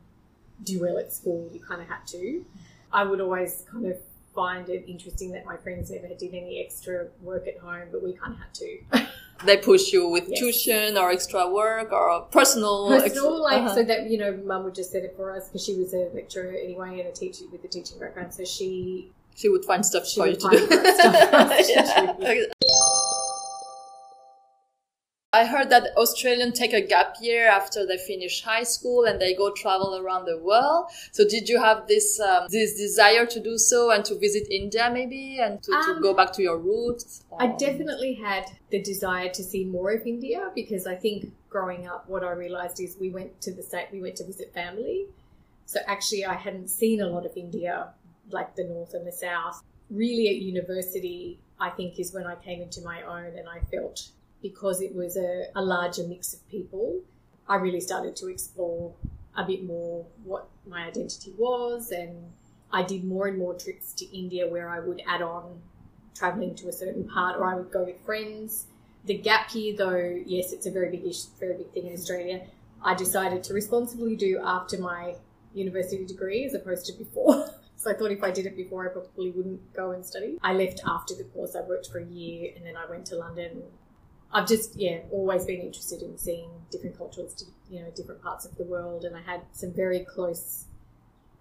do 0.63 0.81
well 0.81 0.97
at 0.97 1.11
school. 1.11 1.49
You 1.51 1.59
kind 1.59 1.81
of 1.81 1.87
had 1.87 2.05
to. 2.07 2.45
I 2.91 3.03
would 3.03 3.21
always 3.21 3.65
kind 3.71 3.87
of 3.87 3.97
find 4.35 4.69
it 4.69 4.85
interesting 4.87 5.31
that 5.31 5.45
my 5.45 5.57
friends 5.57 5.91
never 5.91 6.07
did 6.07 6.33
any 6.33 6.63
extra 6.63 7.07
work 7.21 7.47
at 7.47 7.57
home, 7.57 7.87
but 7.91 8.03
we 8.03 8.13
kind 8.13 8.33
of 8.33 8.39
had 8.39 8.53
to. 8.53 9.07
they 9.45 9.57
push 9.57 9.91
you 9.91 10.07
with 10.07 10.25
yes. 10.29 10.39
tuition 10.39 10.97
or 10.97 11.11
extra 11.11 11.49
work 11.49 11.91
or 11.91 12.21
personal 12.31 12.89
personal 12.89 13.03
extra, 13.03 13.29
like 13.29 13.61
uh-huh. 13.63 13.75
so 13.75 13.83
that 13.83 14.09
you 14.09 14.17
know 14.17 14.39
mum 14.45 14.63
would 14.63 14.75
just 14.75 14.91
set 14.91 15.03
it 15.03 15.13
for 15.15 15.35
us 15.35 15.47
because 15.47 15.63
she 15.65 15.75
was 15.75 15.93
a 15.93 16.09
lecturer 16.13 16.51
anyway 16.51 16.99
and 16.99 17.09
a 17.09 17.11
teacher 17.11 17.43
with 17.51 17.63
a 17.63 17.67
teaching 17.67 17.99
background 17.99 18.33
so 18.33 18.45
she 18.45 19.11
she 19.35 19.49
would 19.49 19.65
find 19.65 19.85
stuff 19.85 20.07
she 20.07 20.19
for 20.19 20.27
you 20.31 20.35
to 20.35 20.49
do. 20.49 20.67
yeah. 21.69 22.45
I 25.33 25.45
heard 25.45 25.71
that 25.71 25.87
Australians 25.97 26.59
take 26.59 26.73
a 26.73 26.81
gap 26.81 27.15
year 27.19 27.47
after 27.47 27.87
they 27.87 27.97
finish 27.97 28.43
high 28.43 28.61
school 28.61 29.05
and 29.05 29.19
they 29.19 29.33
go 29.33 29.51
travel 29.51 29.97
around 29.97 30.25
the 30.25 30.37
world. 30.37 30.91
So 31.11 31.27
did 31.27 31.49
you 31.49 31.59
have 31.59 31.87
this 31.87 32.19
um, 32.19 32.45
this 32.49 32.75
desire 32.75 33.25
to 33.25 33.39
do 33.39 33.57
so 33.57 33.89
and 33.89 34.05
to 34.05 34.15
visit 34.19 34.47
India 34.51 34.91
maybe 34.93 35.39
and 35.41 35.61
to, 35.63 35.71
um, 35.71 35.95
to 35.95 36.01
go 36.01 36.13
back 36.13 36.33
to 36.33 36.43
your 36.43 36.59
roots? 36.59 37.23
I 37.39 37.47
definitely 37.47 38.13
had 38.13 38.45
the 38.69 38.79
desire 38.79 39.29
to 39.29 39.43
see 39.43 39.65
more 39.65 39.91
of 39.91 40.05
India 40.05 40.51
because 40.53 40.85
I 40.85 40.93
think 40.93 41.31
growing 41.49 41.87
up, 41.87 42.07
what 42.07 42.23
I 42.23 42.31
realized 42.33 42.79
is 42.79 42.95
we 42.99 43.09
went 43.09 43.41
to 43.41 43.51
the 43.51 43.63
state, 43.63 43.87
we 43.91 44.01
went 44.01 44.17
to 44.17 44.25
visit 44.25 44.53
family. 44.53 45.07
So 45.65 45.79
actually, 45.87 46.25
I 46.25 46.35
hadn't 46.35 46.67
seen 46.67 47.01
a 47.01 47.07
lot 47.07 47.25
of 47.25 47.35
India 47.35 47.87
like 48.29 48.55
the 48.55 48.63
north 48.63 48.93
and 48.93 49.05
the 49.05 49.11
south. 49.11 49.63
Really, 49.89 50.29
at 50.29 50.35
university, 50.35 51.39
I 51.59 51.69
think 51.69 51.99
is 51.99 52.13
when 52.13 52.25
I 52.25 52.35
came 52.35 52.61
into 52.61 52.81
my 52.81 53.01
own 53.03 53.37
and 53.37 53.47
I 53.47 53.59
felt 53.71 54.09
because 54.41 54.81
it 54.81 54.93
was 54.93 55.17
a, 55.17 55.45
a 55.55 55.61
larger 55.61 56.05
mix 56.07 56.33
of 56.33 56.47
people, 56.49 57.01
I 57.47 57.55
really 57.55 57.79
started 57.79 58.15
to 58.17 58.27
explore 58.27 58.93
a 59.35 59.43
bit 59.43 59.63
more 59.63 60.05
what 60.23 60.47
my 60.67 60.85
identity 60.85 61.33
was. 61.37 61.91
And 61.91 62.31
I 62.71 62.83
did 62.83 63.03
more 63.03 63.27
and 63.27 63.37
more 63.37 63.53
trips 63.53 63.93
to 63.93 64.17
India 64.17 64.47
where 64.47 64.69
I 64.69 64.79
would 64.79 65.01
add 65.07 65.21
on 65.21 65.61
traveling 66.15 66.55
to 66.55 66.67
a 66.67 66.73
certain 66.73 67.07
part 67.07 67.37
or 67.37 67.45
I 67.45 67.55
would 67.55 67.71
go 67.71 67.83
with 67.83 67.99
friends. 68.05 68.67
The 69.05 69.17
gap 69.17 69.53
year, 69.53 69.75
though, 69.75 70.21
yes, 70.25 70.53
it's 70.53 70.65
a 70.65 70.71
very 70.71 70.89
big 70.89 71.05
issue, 71.05 71.27
very 71.39 71.57
big 71.57 71.71
thing 71.71 71.87
in 71.87 71.93
Australia. 71.93 72.41
I 72.81 72.93
decided 72.95 73.43
to 73.45 73.53
responsibly 73.53 74.15
do 74.15 74.39
after 74.43 74.77
my 74.77 75.15
university 75.53 76.05
degree 76.05 76.45
as 76.45 76.53
opposed 76.53 76.85
to 76.87 76.93
before. 76.93 77.49
So 77.83 77.91
I 77.91 77.95
thought 77.95 78.11
if 78.11 78.23
I 78.23 78.31
did 78.31 78.45
it 78.45 78.55
before, 78.55 78.89
I 78.89 78.93
probably 78.93 79.31
wouldn't 79.31 79.73
go 79.73 79.91
and 79.91 80.05
study. 80.05 80.37
I 80.41 80.53
left 80.53 80.79
after 80.87 81.13
the 81.15 81.25
course. 81.25 81.53
I 81.53 81.67
worked 81.67 81.89
for 81.91 81.99
a 81.99 82.05
year 82.05 82.53
and 82.55 82.65
then 82.65 82.77
I 82.77 82.89
went 82.89 83.05
to 83.07 83.17
London. 83.17 83.61
I've 84.31 84.47
just, 84.47 84.77
yeah, 84.77 84.99
always 85.11 85.43
been 85.43 85.59
interested 85.59 86.01
in 86.01 86.17
seeing 86.17 86.49
different 86.71 86.97
cultures, 86.97 87.45
you 87.69 87.81
know, 87.81 87.91
different 87.93 88.21
parts 88.21 88.45
of 88.45 88.55
the 88.55 88.63
world. 88.63 89.03
And 89.03 89.17
I 89.17 89.21
had 89.21 89.41
some 89.51 89.73
very 89.73 89.99
close, 89.99 90.63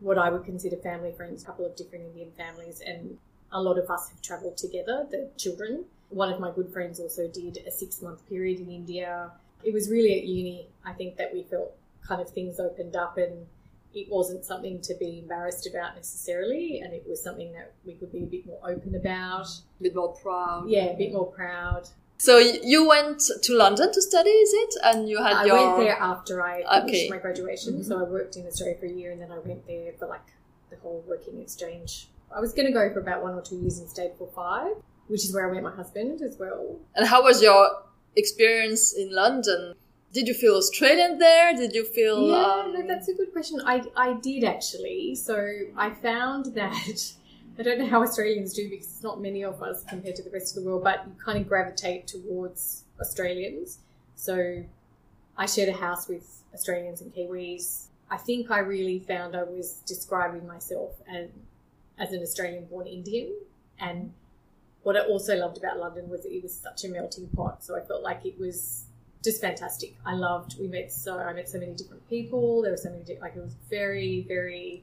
what 0.01 0.19
I 0.19 0.31
would 0.31 0.45
consider 0.45 0.77
family 0.79 1.13
friends, 1.13 1.45
a 1.45 1.47
couple 1.47 1.65
of 1.65 1.77
different 1.77 2.07
Indian 2.07 2.33
families. 2.37 2.83
And 2.85 3.19
a 3.53 3.63
lot 3.63 3.79
of 3.79 3.89
us 3.89 4.09
have 4.09 4.21
travelled 4.21 4.57
together, 4.57 5.07
the 5.09 5.31
children. 5.37 5.85
One 6.09 6.33
of 6.33 6.41
my 6.41 6.51
good 6.51 6.73
friends 6.73 6.99
also 6.99 7.29
did 7.29 7.59
a 7.69 7.71
six 7.71 8.03
month 8.03 8.29
period 8.29 8.59
in 8.59 8.69
India. 8.69 9.31
It 9.63 9.73
was 9.73 9.89
really 9.89 10.19
at 10.19 10.25
uni, 10.25 10.67
I 10.85 10.93
think, 10.93 11.19
that 11.19 11.33
we 11.33 11.45
felt 11.45 11.73
kind 12.05 12.21
of 12.21 12.29
things 12.31 12.59
opened 12.59 12.97
up 12.97 13.17
and 13.17 13.47
it 13.95 14.09
wasn't 14.11 14.45
something 14.45 14.81
to 14.83 14.95
be 14.95 15.21
embarrassed 15.21 15.67
about 15.67 15.97
necessarily, 15.97 16.81
and 16.81 16.93
it 16.93 17.05
was 17.07 17.23
something 17.23 17.53
that 17.53 17.73
we 17.85 17.95
could 17.95 18.13
be 18.13 18.23
a 18.23 18.27
bit 18.27 18.47
more 18.47 18.61
open 18.65 18.95
about. 18.95 19.47
A 19.81 19.83
bit 19.83 19.95
more 19.95 20.15
proud. 20.15 20.69
Yeah, 20.69 20.87
a 20.87 20.97
bit 20.97 21.13
more 21.13 21.27
proud. 21.27 21.89
So 22.19 22.39
you 22.39 22.89
went 22.89 23.21
to 23.43 23.53
London 23.57 23.93
to 23.93 24.01
study, 24.01 24.31
is 24.31 24.53
it? 24.53 24.75
And 24.85 25.09
you 25.09 25.21
had 25.21 25.33
I 25.33 25.45
your... 25.45 25.59
I 25.59 25.75
went 25.75 25.87
there 25.87 25.97
after 25.97 26.41
I 26.41 26.63
finished 26.83 27.05
okay. 27.05 27.09
my 27.11 27.19
graduation. 27.19 27.75
Mm-hmm. 27.75 27.83
So 27.83 27.99
I 27.99 28.05
worked 28.05 28.37
in 28.37 28.47
Australia 28.47 28.77
for 28.79 28.87
a 28.87 28.93
year, 28.93 29.11
and 29.11 29.21
then 29.21 29.33
I 29.33 29.39
went 29.41 29.67
there 29.67 29.93
for 29.99 30.07
like 30.07 30.29
the 30.71 30.77
whole 30.77 31.05
working 31.07 31.41
exchange. 31.41 32.09
I 32.35 32.41
was 32.41 32.53
going 32.53 32.67
to 32.67 32.73
go 32.73 32.93
for 32.93 33.01
about 33.01 33.23
one 33.23 33.35
or 33.35 33.43
two 33.43 33.57
years 33.57 33.79
and 33.79 33.89
stayed 33.89 34.13
for 34.17 34.29
five, 34.35 34.73
which 35.09 35.25
is 35.25 35.35
where 35.35 35.51
I 35.51 35.53
met 35.53 35.65
my 35.65 35.75
husband 35.75 36.23
as 36.23 36.37
well. 36.39 36.79
And 36.95 37.07
how 37.07 37.25
was 37.25 37.43
your 37.43 37.83
experience 38.17 38.95
in 38.95 39.13
London? 39.13 39.75
Did 40.13 40.29
you 40.29 40.35
feel 40.35 40.55
Australian 40.55 41.19
there? 41.19 41.55
Did 41.55 41.75
you 41.75 41.85
feel? 41.85 42.29
Yeah, 42.29 42.63
um... 42.65 42.73
no, 42.73 42.87
that's 42.87 43.09
a 43.09 43.15
good 43.15 43.33
question. 43.33 43.61
I 43.65 43.83
I 43.97 44.15
did 44.15 44.45
actually. 44.45 45.15
So 45.15 45.37
I 45.77 45.91
found 45.91 46.47
that 46.55 47.13
I 47.59 47.63
don't 47.63 47.79
know 47.79 47.87
how 47.87 48.03
Australians 48.03 48.55
do 48.55 48.69
because 48.69 48.87
it's 48.87 49.03
not 49.03 49.21
many 49.21 49.45
of 49.45 49.63
us 49.63 49.85
compared 49.85 50.17
to 50.17 50.23
the 50.23 50.31
rest 50.31 50.57
of 50.57 50.63
the 50.63 50.69
world, 50.69 50.85
but 50.85 51.05
you 51.07 51.13
kind 51.23 51.39
of 51.39 51.49
gravitate 51.49 52.07
towards 52.07 52.85
Australians. 53.01 53.79
So 54.17 54.65
I 55.37 55.47
shared 55.47 55.69
a 55.69 55.77
house 55.77 56.09
with 56.09 56.43
Australians 56.55 57.01
and 57.01 57.15
Kiwis. 57.15 57.87
I 58.11 58.17
think 58.17 58.51
I 58.51 58.59
really 58.59 58.99
found 59.01 59.35
I 59.35 59.43
was 59.43 59.83
describing 59.87 60.47
myself 60.47 60.93
as, 61.11 61.29
as 61.99 62.13
an 62.13 62.23
Australian 62.23 62.67
born 62.67 62.87
Indian. 62.87 63.33
And 63.79 64.13
what 64.83 64.97
I 64.97 65.01
also 65.01 65.37
loved 65.37 65.59
about 65.59 65.79
London 65.79 66.09
was 66.09 66.25
it 66.25 66.43
was 66.43 66.55
such 66.55 66.85
a 66.85 66.89
melting 66.89 67.29
pot. 67.29 67.65
So 67.65 67.77
I 67.77 67.81
felt 67.81 68.03
like 68.03 68.25
it 68.25 68.39
was 68.39 68.85
just 69.23 69.41
fantastic. 69.41 69.95
I 70.05 70.15
loved. 70.15 70.59
We 70.59 70.69
met 70.69 70.93
so 70.93 71.19
I 71.19 71.33
met 71.33 71.49
so 71.49 71.59
many 71.59 71.73
different 71.73 72.09
people. 72.09 72.63
There 72.63 72.73
were 72.73 72.77
so 72.77 72.91
many 72.91 73.05
like 73.21 73.37
it 73.37 73.43
was 73.43 73.55
very 73.71 74.25
very 74.29 74.83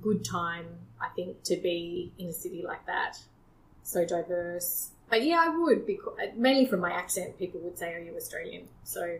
good 0.00 0.24
time. 0.24 0.66
I 1.00 1.08
think 1.16 1.42
to 1.44 1.56
be 1.56 2.12
in 2.18 2.28
a 2.28 2.32
city 2.32 2.62
like 2.62 2.86
that, 2.86 3.18
so 3.82 4.04
diverse. 4.04 4.90
But 5.08 5.24
yeah, 5.24 5.42
I 5.44 5.48
would 5.48 5.86
because 5.86 6.14
uh, 6.22 6.30
mainly 6.36 6.66
from 6.66 6.80
my 6.80 6.92
accent, 6.92 7.38
people 7.38 7.60
would 7.60 7.78
say, 7.78 7.92
"Are 7.94 7.98
you 7.98 8.14
Australian?" 8.16 8.68
So 8.84 9.18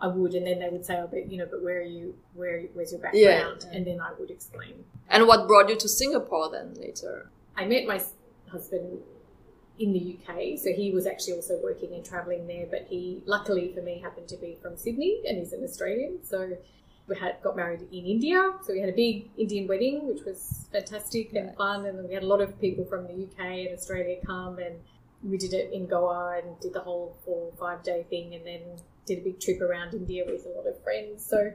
I 0.00 0.06
would, 0.08 0.34
and 0.34 0.46
then 0.46 0.60
they 0.60 0.68
would 0.68 0.84
say, 0.84 0.96
"Oh, 0.98 1.08
but 1.10 1.30
you 1.30 1.38
know, 1.38 1.48
but 1.50 1.62
where 1.62 1.78
are 1.78 1.82
you? 1.82 2.14
Where 2.34 2.62
where's 2.74 2.92
your 2.92 3.00
background?" 3.00 3.66
Yeah. 3.66 3.76
And 3.76 3.86
then 3.86 4.00
I 4.00 4.12
would 4.18 4.30
explain. 4.30 4.84
And 5.08 5.26
what 5.26 5.48
brought 5.48 5.68
you 5.68 5.76
to 5.76 5.88
Singapore 5.88 6.50
then 6.50 6.74
later? 6.74 7.30
I 7.56 7.64
met 7.64 7.86
my 7.86 8.00
husband 8.50 9.02
in 9.78 9.92
the 9.92 10.18
UK. 10.18 10.58
So 10.58 10.72
he 10.72 10.90
was 10.92 11.06
actually 11.06 11.34
also 11.34 11.58
working 11.62 11.92
and 11.94 12.04
travelling 12.04 12.46
there, 12.46 12.66
but 12.70 12.86
he, 12.88 13.22
luckily 13.26 13.72
for 13.74 13.82
me, 13.82 14.00
happened 14.00 14.28
to 14.28 14.36
be 14.36 14.56
from 14.60 14.76
Sydney 14.76 15.22
and 15.26 15.38
he's 15.38 15.52
an 15.52 15.62
Australian. 15.62 16.18
So 16.24 16.56
we 17.06 17.16
had 17.16 17.36
got 17.42 17.56
married 17.56 17.82
in 17.92 18.04
India. 18.06 18.52
So 18.64 18.72
we 18.72 18.80
had 18.80 18.88
a 18.88 18.96
big 18.96 19.30
Indian 19.36 19.66
wedding, 19.66 20.08
which 20.08 20.24
was 20.24 20.66
fantastic 20.72 21.32
and 21.34 21.54
fun. 21.56 21.86
And 21.86 22.08
we 22.08 22.14
had 22.14 22.22
a 22.22 22.26
lot 22.26 22.40
of 22.40 22.60
people 22.60 22.84
from 22.84 23.06
the 23.06 23.24
UK 23.24 23.68
and 23.68 23.78
Australia 23.78 24.16
come 24.24 24.58
and 24.58 24.76
we 25.22 25.38
did 25.38 25.52
it 25.52 25.72
in 25.72 25.86
Goa 25.86 26.40
and 26.42 26.58
did 26.60 26.72
the 26.72 26.80
whole 26.80 27.16
four 27.24 27.50
or 27.50 27.52
five 27.58 27.82
day 27.82 28.06
thing 28.08 28.34
and 28.34 28.46
then 28.46 28.60
did 29.06 29.18
a 29.18 29.22
big 29.22 29.40
trip 29.40 29.60
around 29.60 29.94
India 29.94 30.24
with 30.26 30.46
a 30.46 30.48
lot 30.50 30.66
of 30.66 30.82
friends. 30.82 31.24
So 31.24 31.52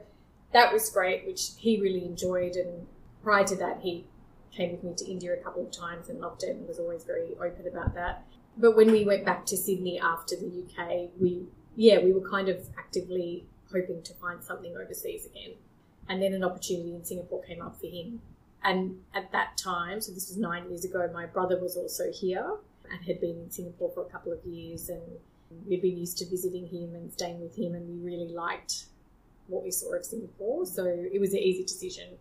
that 0.53 0.73
was 0.73 0.89
great, 0.89 1.25
which 1.25 1.51
he 1.57 1.79
really 1.79 2.05
enjoyed. 2.05 2.55
And 2.55 2.87
prior 3.23 3.45
to 3.45 3.55
that, 3.57 3.81
he 3.81 4.05
came 4.55 4.71
with 4.71 4.83
me 4.83 4.93
to 4.95 5.09
India 5.09 5.33
a 5.33 5.37
couple 5.37 5.63
of 5.63 5.71
times 5.71 6.09
and 6.09 6.19
loved 6.19 6.43
it 6.43 6.55
and 6.55 6.67
was 6.67 6.79
always 6.79 7.03
very 7.03 7.35
open 7.39 7.67
about 7.67 7.93
that. 7.95 8.25
But 8.57 8.75
when 8.75 8.91
we 8.91 9.05
went 9.05 9.25
back 9.25 9.45
to 9.47 9.57
Sydney 9.57 9.99
after 9.99 10.35
the 10.35 10.45
UK, 10.45 11.09
we, 11.19 11.43
yeah, 11.75 11.99
we 11.99 12.11
were 12.11 12.27
kind 12.29 12.49
of 12.49 12.57
actively 12.77 13.45
hoping 13.71 14.03
to 14.03 14.13
find 14.15 14.43
something 14.43 14.75
overseas 14.75 15.25
again. 15.25 15.53
And 16.09 16.21
then 16.21 16.33
an 16.33 16.43
opportunity 16.43 16.95
in 16.95 17.05
Singapore 17.05 17.41
came 17.43 17.61
up 17.61 17.79
for 17.79 17.87
him. 17.87 18.21
And 18.63 18.99
at 19.13 19.31
that 19.31 19.57
time, 19.57 20.01
so 20.01 20.11
this 20.11 20.27
was 20.27 20.37
nine 20.37 20.69
years 20.69 20.83
ago, 20.83 21.09
my 21.13 21.25
brother 21.25 21.59
was 21.59 21.77
also 21.77 22.11
here 22.11 22.57
and 22.91 23.05
had 23.05 23.21
been 23.21 23.39
in 23.39 23.49
Singapore 23.49 23.91
for 23.93 24.01
a 24.01 24.09
couple 24.09 24.33
of 24.33 24.43
years. 24.45 24.89
And 24.89 25.01
we'd 25.67 25.81
been 25.81 25.97
used 25.97 26.17
to 26.17 26.25
visiting 26.25 26.67
him 26.67 26.93
and 26.93 27.11
staying 27.11 27.39
with 27.41 27.55
him, 27.55 27.73
and 27.73 27.87
we 27.87 28.11
really 28.11 28.33
liked 28.33 28.85
what 29.47 29.63
we 29.63 29.71
saw 29.71 29.95
of 29.95 30.05
Singapore. 30.05 30.65
So 30.65 30.85
it 30.85 31.19
was 31.19 31.33
an 31.33 31.39
easy 31.39 31.63
decision 31.63 32.17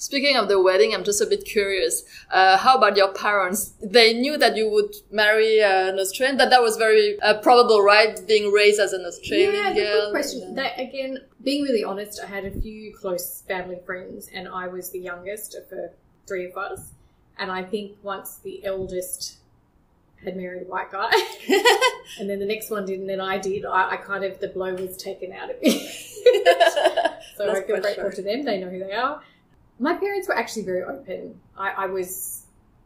Speaking 0.00 0.38
of 0.38 0.48
the 0.48 0.58
wedding, 0.58 0.94
I'm 0.94 1.04
just 1.04 1.20
a 1.20 1.26
bit 1.26 1.44
curious. 1.44 2.04
Uh, 2.30 2.56
how 2.56 2.78
about 2.78 2.96
your 2.96 3.12
parents? 3.12 3.74
They 3.82 4.14
knew 4.14 4.38
that 4.38 4.56
you 4.56 4.70
would 4.70 4.94
marry 5.10 5.62
uh, 5.62 5.88
an 5.88 5.98
Australian. 5.98 6.38
That 6.38 6.48
that 6.48 6.62
was 6.62 6.78
very 6.78 7.20
uh, 7.20 7.34
probable, 7.42 7.82
right? 7.82 8.18
Being 8.26 8.50
raised 8.50 8.80
as 8.80 8.94
an 8.94 9.04
Australian 9.04 9.52
yeah, 9.52 9.74
girl. 9.74 10.06
Good 10.06 10.10
question. 10.12 10.54
That 10.54 10.80
again, 10.80 11.18
being 11.44 11.64
really 11.64 11.84
honest, 11.84 12.18
I 12.18 12.26
had 12.28 12.46
a 12.46 12.50
few 12.50 12.94
close 12.94 13.42
family 13.46 13.78
friends, 13.84 14.30
and 14.32 14.48
I 14.48 14.68
was 14.68 14.88
the 14.88 14.98
youngest 14.98 15.54
of 15.54 15.68
the 15.68 15.92
three 16.26 16.46
of 16.46 16.56
us. 16.56 16.92
And 17.38 17.52
I 17.52 17.62
think 17.62 17.98
once 18.02 18.36
the 18.38 18.64
eldest 18.64 19.36
had 20.24 20.34
married 20.34 20.62
a 20.62 20.64
white 20.64 20.90
guy, 20.90 21.12
and 22.18 22.30
then 22.30 22.38
the 22.38 22.46
next 22.46 22.70
one 22.70 22.86
didn't, 22.86 23.02
and 23.02 23.10
then 23.10 23.20
I 23.20 23.36
did, 23.36 23.66
I, 23.66 23.90
I 23.90 23.96
kind 23.98 24.24
of 24.24 24.40
the 24.40 24.48
blow 24.48 24.72
was 24.72 24.96
taken 24.96 25.34
out 25.34 25.50
of 25.50 25.60
me. 25.60 25.78
so 27.36 27.44
That's 27.44 27.60
I 27.60 27.62
feel 27.64 27.80
grateful 27.82 28.10
to 28.12 28.22
them. 28.22 28.46
They 28.46 28.58
know 28.60 28.70
who 28.70 28.78
they 28.78 28.92
are 28.92 29.20
my 29.80 29.94
parents 29.94 30.28
were 30.28 30.36
actually 30.36 30.62
very 30.62 30.82
open. 30.82 31.40
I, 31.56 31.70
I 31.70 31.86
was 31.86 32.44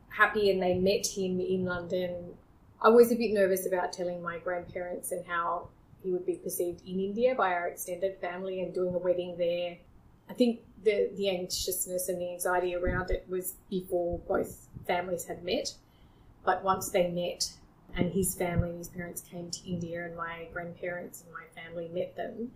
happy 0.08 0.50
and 0.50 0.62
they 0.62 0.74
met 0.74 1.04
him 1.04 1.40
in 1.40 1.64
London. 1.64 2.34
I 2.80 2.88
was 2.88 3.10
a 3.10 3.16
bit 3.16 3.32
nervous 3.32 3.66
about 3.66 3.92
telling 3.92 4.22
my 4.22 4.38
grandparents 4.38 5.10
and 5.10 5.26
how 5.26 5.68
he 6.04 6.12
would 6.12 6.24
be 6.24 6.36
perceived 6.36 6.86
in 6.86 7.00
India 7.00 7.34
by 7.34 7.52
our 7.52 7.66
extended 7.66 8.20
family 8.20 8.60
and 8.60 8.72
doing 8.72 8.94
a 8.94 8.98
wedding 8.98 9.36
there. 9.36 9.76
I 10.30 10.34
think 10.34 10.60
the, 10.84 11.10
the 11.16 11.30
anxiousness 11.30 12.08
and 12.08 12.20
the 12.20 12.32
anxiety 12.32 12.76
around 12.76 13.10
it 13.10 13.26
was 13.28 13.54
before 13.68 14.20
both 14.20 14.68
families 14.86 15.24
had 15.24 15.42
met. 15.42 15.74
But 16.44 16.62
once 16.62 16.90
they 16.90 17.08
met 17.10 17.50
and 17.96 18.12
his 18.12 18.36
family 18.36 18.68
and 18.70 18.78
his 18.78 18.88
parents 18.88 19.20
came 19.20 19.50
to 19.50 19.68
India 19.68 20.04
and 20.04 20.16
my 20.16 20.46
grandparents 20.52 21.24
and 21.24 21.32
my 21.32 21.60
family 21.60 21.88
met 21.92 22.14
them, 22.16 22.52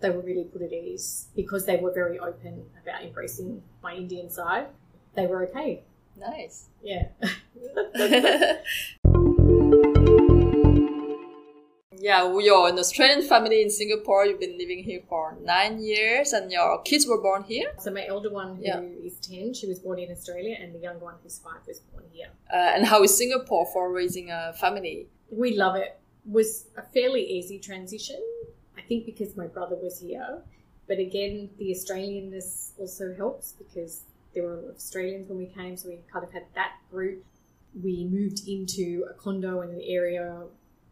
they 0.00 0.10
were 0.10 0.20
really 0.22 0.44
put 0.44 0.62
at 0.62 0.72
ease 0.72 1.28
because 1.34 1.66
they 1.66 1.76
were 1.76 1.92
very 1.92 2.18
open 2.18 2.64
about 2.82 3.02
embracing 3.02 3.62
my 3.82 3.94
Indian 3.94 4.30
side. 4.30 4.68
They 5.14 5.26
were 5.26 5.44
okay. 5.48 5.82
Nice. 6.16 6.66
Yeah. 6.82 7.08
yeah, 11.96 12.22
you're 12.38 12.68
an 12.68 12.78
Australian 12.78 13.22
family 13.22 13.62
in 13.62 13.70
Singapore. 13.70 14.26
You've 14.26 14.40
been 14.40 14.58
living 14.58 14.82
here 14.84 15.00
for 15.08 15.36
nine 15.42 15.80
years, 15.80 16.32
and 16.32 16.50
your 16.50 16.82
kids 16.82 17.06
were 17.06 17.20
born 17.20 17.44
here. 17.44 17.72
So 17.78 17.92
my 17.92 18.06
elder 18.06 18.30
one, 18.30 18.56
who 18.56 18.62
yeah. 18.62 18.80
is 18.80 19.14
ten, 19.20 19.54
she 19.54 19.66
was 19.66 19.78
born 19.80 19.98
in 19.98 20.10
Australia, 20.10 20.56
and 20.60 20.74
the 20.74 20.80
younger 20.80 21.04
one, 21.04 21.14
who's 21.22 21.38
five, 21.38 21.66
was 21.66 21.80
born 21.80 22.04
here. 22.10 22.28
Uh, 22.52 22.56
and 22.56 22.84
how 22.84 23.02
is 23.02 23.16
Singapore 23.16 23.66
for 23.72 23.92
raising 23.92 24.30
a 24.30 24.52
family? 24.54 25.08
We 25.30 25.56
love 25.56 25.76
it. 25.76 25.82
it 25.82 26.00
was 26.24 26.66
a 26.76 26.82
fairly 26.82 27.24
easy 27.24 27.58
transition 27.58 28.20
think 28.88 29.06
because 29.06 29.36
my 29.36 29.46
brother 29.46 29.76
was 29.76 30.00
here. 30.00 30.42
But 30.86 30.98
again, 30.98 31.50
the 31.58 31.70
Australianness 31.70 32.72
also 32.78 33.14
helps 33.14 33.52
because 33.52 34.04
there 34.34 34.42
were 34.44 34.72
Australians 34.74 35.28
when 35.28 35.38
we 35.38 35.46
came, 35.46 35.76
so 35.76 35.88
we 35.88 35.98
kind 36.12 36.24
of 36.24 36.32
had 36.32 36.44
that 36.54 36.72
group. 36.90 37.24
We 37.82 38.04
moved 38.04 38.48
into 38.48 39.06
a 39.10 39.14
condo 39.14 39.60
in 39.60 39.70
an 39.70 39.82
area 39.84 40.42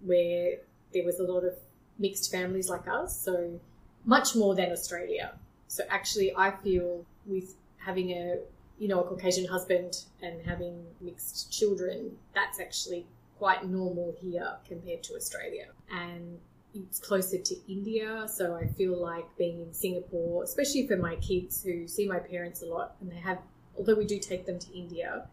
where 0.01 0.59
there 0.93 1.05
was 1.05 1.19
a 1.19 1.25
lot 1.25 1.45
of 1.45 1.55
mixed 1.99 2.31
families 2.31 2.69
like 2.69 2.87
us, 2.87 3.19
so 3.19 3.59
much 4.05 4.37
more 4.37 4.55
than 4.55 4.71
Australia. 4.71 5.33
So 5.69 5.85
actually, 5.89 6.35
I 6.37 6.51
feel 6.51 7.05
with 7.25 7.55
having 7.79 8.11
a 8.11 8.39
you 8.79 8.89
know 8.89 9.01
a 9.01 9.05
Caucasian 9.05 9.47
husband 9.47 10.05
and 10.23 10.45
having 10.45 10.85
mixed 11.01 11.51
children, 11.51 12.17
that's 12.35 12.61
actually 12.61 13.07
quite 13.39 13.67
normal 13.67 14.15
here 14.21 14.57
compared 14.67 15.03
to 15.05 15.15
Australia. 15.15 15.67
And 15.91 16.39
it's 16.77 16.99
closer 16.99 17.39
to 17.39 17.73
India, 17.73 18.27
so 18.33 18.55
I 18.55 18.67
feel 18.67 19.01
like 19.01 19.25
being 19.37 19.61
in 19.61 19.73
Singapore, 19.73 20.45
especially 20.45 20.87
for 20.87 20.97
my 20.97 21.17
kids 21.17 21.63
who 21.63 21.89
see 21.89 22.07
my 22.07 22.19
parents 22.19 22.63
a 22.63 22.67
lot, 22.67 22.97
and 23.01 23.11
they 23.11 23.17
have, 23.17 23.39
although 23.77 23.95
we 23.95 24.05
do 24.05 24.19
take 24.19 24.47
them 24.47 24.59
to 24.59 24.73
India, 24.77 25.27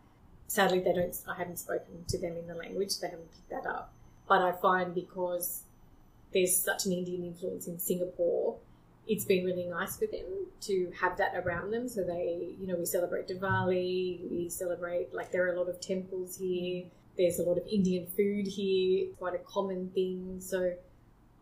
sadly 0.48 0.80
they 0.80 0.94
don't. 0.94 1.16
I 1.28 1.36
haven't 1.36 1.60
spoken 1.60 2.06
to 2.08 2.18
them 2.18 2.38
in 2.38 2.48
the 2.48 2.56
language; 2.56 3.00
they 3.00 3.08
haven't 3.08 3.32
picked 3.32 3.50
that 3.50 3.70
up. 3.70 3.94
But 4.28 4.42
I 4.42 4.52
find 4.54 4.96
because 4.96 5.64
there's 6.34 6.58
such 6.58 6.86
an 6.86 6.94
Indian 6.94 7.24
influence 7.24 7.68
in 7.68 7.78
Singapore, 7.78 8.58
it's 9.08 9.26
been 9.26 9.46
really 9.46 9.66
nice 9.66 9.98
for 9.98 10.06
them 10.08 10.48
to 10.62 10.92
have 11.00 11.18
that 11.18 11.36
around 11.36 11.72
them. 11.72 11.90
So 11.90 12.04
they, 12.04 12.56
you 12.60 12.68
know, 12.68 12.76
we 12.76 12.86
celebrate 12.86 13.28
Diwali, 13.28 14.30
we 14.32 14.50
celebrate 14.50 15.14
like 15.14 15.32
there 15.32 15.46
are 15.46 15.54
a 15.54 15.60
lot 15.60 15.70
of 15.70 15.80
temples 15.82 16.38
here. 16.38 16.86
There's 17.18 17.40
a 17.40 17.44
lot 17.44 17.58
of 17.58 17.68
Indian 17.68 18.08
food 18.08 18.48
here, 18.48 19.08
quite 19.20 19.36
a 19.36 19.40
common 19.40 19.90
thing. 19.90 20.38
So 20.40 20.74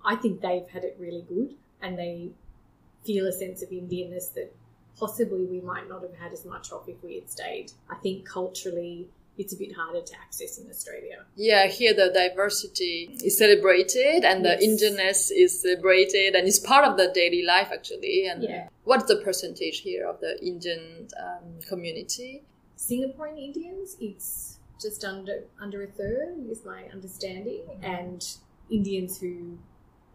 I 0.04 0.16
think 0.16 0.42
they've 0.42 0.68
had 0.68 0.84
it 0.84 0.98
really 1.00 1.26
good 1.28 1.56
and 1.82 1.98
they 1.98 2.32
feel 3.06 3.28
a 3.28 3.32
sense 3.32 3.62
of 3.62 3.70
Indianness 3.70 4.34
that 4.34 4.54
possibly 4.98 5.46
we 5.46 5.62
might 5.62 5.90
not 5.90 6.02
have 6.04 6.16
had 6.16 6.34
as 6.34 6.46
much 6.46 6.72
of 6.72 6.88
if 6.88 7.02
we 7.04 7.16
had 7.16 7.30
stayed. 7.30 7.72
I 7.90 7.96
think 7.96 8.28
culturally, 8.28 9.10
it's 9.38 9.54
a 9.54 9.58
bit 9.58 9.74
harder 9.76 10.02
to 10.02 10.14
access 10.16 10.58
in 10.60 10.70
Australia. 10.70 11.26
Yeah, 11.36 11.68
here 11.68 11.94
the 11.94 12.12
diversity 12.14 13.18
is 13.24 13.38
celebrated 13.38 14.24
and 14.24 14.44
yes. 14.44 14.60
the 14.60 14.68
Indianness 14.68 15.32
is 15.34 15.62
celebrated 15.62 16.36
and 16.36 16.48
it's 16.48 16.60
part 16.60 16.86
of 16.86 16.98
the 16.98 17.12
daily 17.14 17.44
life 17.44 17.70
actually. 17.74 18.28
And 18.28 18.44
yeah. 18.44 18.68
what's 18.84 19.06
the 19.06 19.18
percentage 19.18 19.80
here 19.80 20.08
of 20.08 20.20
the 20.20 20.40
Indian 20.46 21.08
um, 21.20 21.60
community? 21.68 22.44
Singaporean 22.78 23.38
Indians, 23.38 23.96
it's 24.00 24.58
just 24.82 25.04
under 25.04 25.44
under 25.60 25.84
a 25.84 25.88
third, 25.88 26.50
is 26.50 26.66
my 26.66 26.86
understanding, 26.92 27.62
mm-hmm. 27.70 27.86
and 27.86 28.28
Indians 28.70 29.20
who 29.20 29.58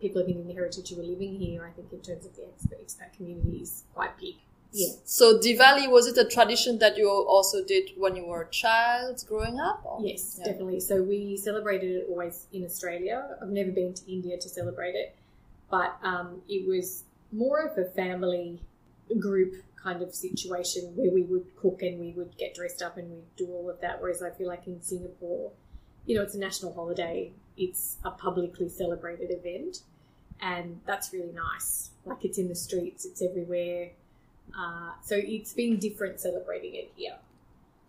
people 0.00 0.22
of 0.22 0.28
Indian 0.28 0.54
heritage 0.54 0.90
who 0.90 1.00
are 1.00 1.04
living 1.04 1.38
here, 1.38 1.64
I 1.64 1.70
think 1.70 1.92
in 1.92 2.00
terms 2.00 2.26
of 2.26 2.34
the 2.36 2.76
expat 2.76 3.16
community 3.16 3.58
is 3.58 3.84
quite 3.94 4.16
big. 4.18 4.34
Yeah. 4.72 4.92
So 5.04 5.38
Diwali 5.38 5.90
was 5.90 6.06
it 6.06 6.18
a 6.18 6.28
tradition 6.28 6.78
that 6.80 6.98
you 6.98 7.08
also 7.08 7.64
did 7.64 7.90
when 7.96 8.14
you 8.14 8.26
were 8.26 8.42
a 8.42 8.50
child 8.50 9.24
growing 9.26 9.58
up? 9.58 9.80
Or? 9.84 10.00
Yes, 10.02 10.36
yeah. 10.38 10.46
definitely. 10.46 10.80
So 10.80 11.02
we 11.02 11.36
celebrated 11.36 11.90
it 11.90 12.06
always 12.10 12.46
in 12.52 12.64
Australia. 12.64 13.36
I've 13.40 13.48
never 13.48 13.70
been 13.70 13.94
to 13.94 14.12
India 14.12 14.36
to 14.36 14.48
celebrate 14.48 14.94
it, 14.94 15.16
but 15.70 15.96
um, 16.02 16.42
it 16.48 16.68
was 16.68 17.04
more 17.32 17.60
of 17.60 17.78
a 17.78 17.84
family 17.90 18.60
group 19.18 19.54
kind 19.82 20.02
of 20.02 20.14
situation 20.14 20.92
where 20.96 21.10
we 21.10 21.22
would 21.22 21.46
cook 21.56 21.80
and 21.82 22.00
we 22.00 22.12
would 22.12 22.36
get 22.36 22.54
dressed 22.54 22.82
up 22.82 22.96
and 22.96 23.10
we'd 23.10 23.36
do 23.36 23.46
all 23.46 23.70
of 23.70 23.80
that. 23.80 24.00
Whereas 24.00 24.22
I 24.22 24.30
feel 24.30 24.48
like 24.48 24.66
in 24.66 24.82
Singapore, 24.82 25.52
you 26.06 26.16
know, 26.16 26.22
it's 26.22 26.34
a 26.34 26.38
national 26.38 26.72
holiday 26.72 27.32
it's 27.56 27.96
a 28.04 28.10
publicly 28.10 28.68
celebrated 28.68 29.30
event, 29.30 29.80
and 30.40 30.80
that's 30.86 31.12
really 31.12 31.32
nice. 31.32 31.90
Like 32.04 32.24
it's 32.24 32.38
in 32.38 32.48
the 32.48 32.54
streets, 32.54 33.04
it's 33.04 33.22
everywhere. 33.22 33.90
Uh, 34.56 34.92
so 35.02 35.16
it's 35.18 35.52
been 35.52 35.78
different 35.78 36.20
celebrating 36.20 36.74
it 36.74 36.92
here. 36.96 37.14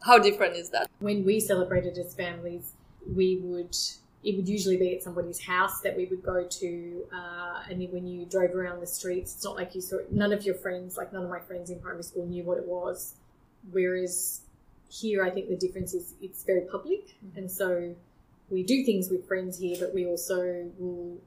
How 0.02 0.20
different 0.20 0.56
is 0.56 0.70
that? 0.70 0.90
When 1.00 1.26
we 1.26 1.40
celebrated 1.40 1.98
as 1.98 2.14
families, 2.14 2.72
we 3.16 3.38
would 3.38 3.76
it 4.24 4.36
would 4.36 4.50
usually 4.50 4.78
be 4.78 4.96
at 4.96 5.04
somebody's 5.04 5.40
house 5.40 5.80
that 5.82 5.96
we 5.96 6.06
would 6.06 6.24
go 6.24 6.46
to, 6.46 7.06
uh, 7.14 7.64
and 7.70 7.82
then 7.82 7.90
when 7.92 8.08
you 8.08 8.26
drove 8.26 8.56
around 8.56 8.82
the 8.82 8.88
streets, 8.88 9.36
it's 9.36 9.44
not 9.44 9.56
like 9.56 9.76
you 9.76 9.82
saw 9.82 9.98
none 10.12 10.34
of 10.34 10.44
your 10.44 10.56
friends, 10.56 10.98
like 10.98 11.14
none 11.14 11.24
of 11.24 11.30
my 11.30 11.40
friends 11.40 11.70
in 11.70 11.80
primary 11.80 12.04
school 12.04 12.26
knew 12.26 12.44
what 12.44 12.58
it 12.58 12.66
was. 12.66 13.14
Whereas 13.72 14.42
here, 14.90 15.24
I 15.24 15.30
think 15.30 15.50
the 15.50 15.56
difference 15.58 15.94
is 15.94 16.14
it's 16.22 16.44
very 16.44 16.62
public, 16.62 17.16
mm-hmm. 17.26 17.38
and 17.38 17.52
so 17.52 17.96
we 18.50 18.64
do 18.64 18.84
things 18.84 19.10
with 19.10 19.28
friends 19.28 19.58
here, 19.60 19.76
but 19.80 19.94
we 19.94 20.06
also 20.06 20.70
will 20.78 21.18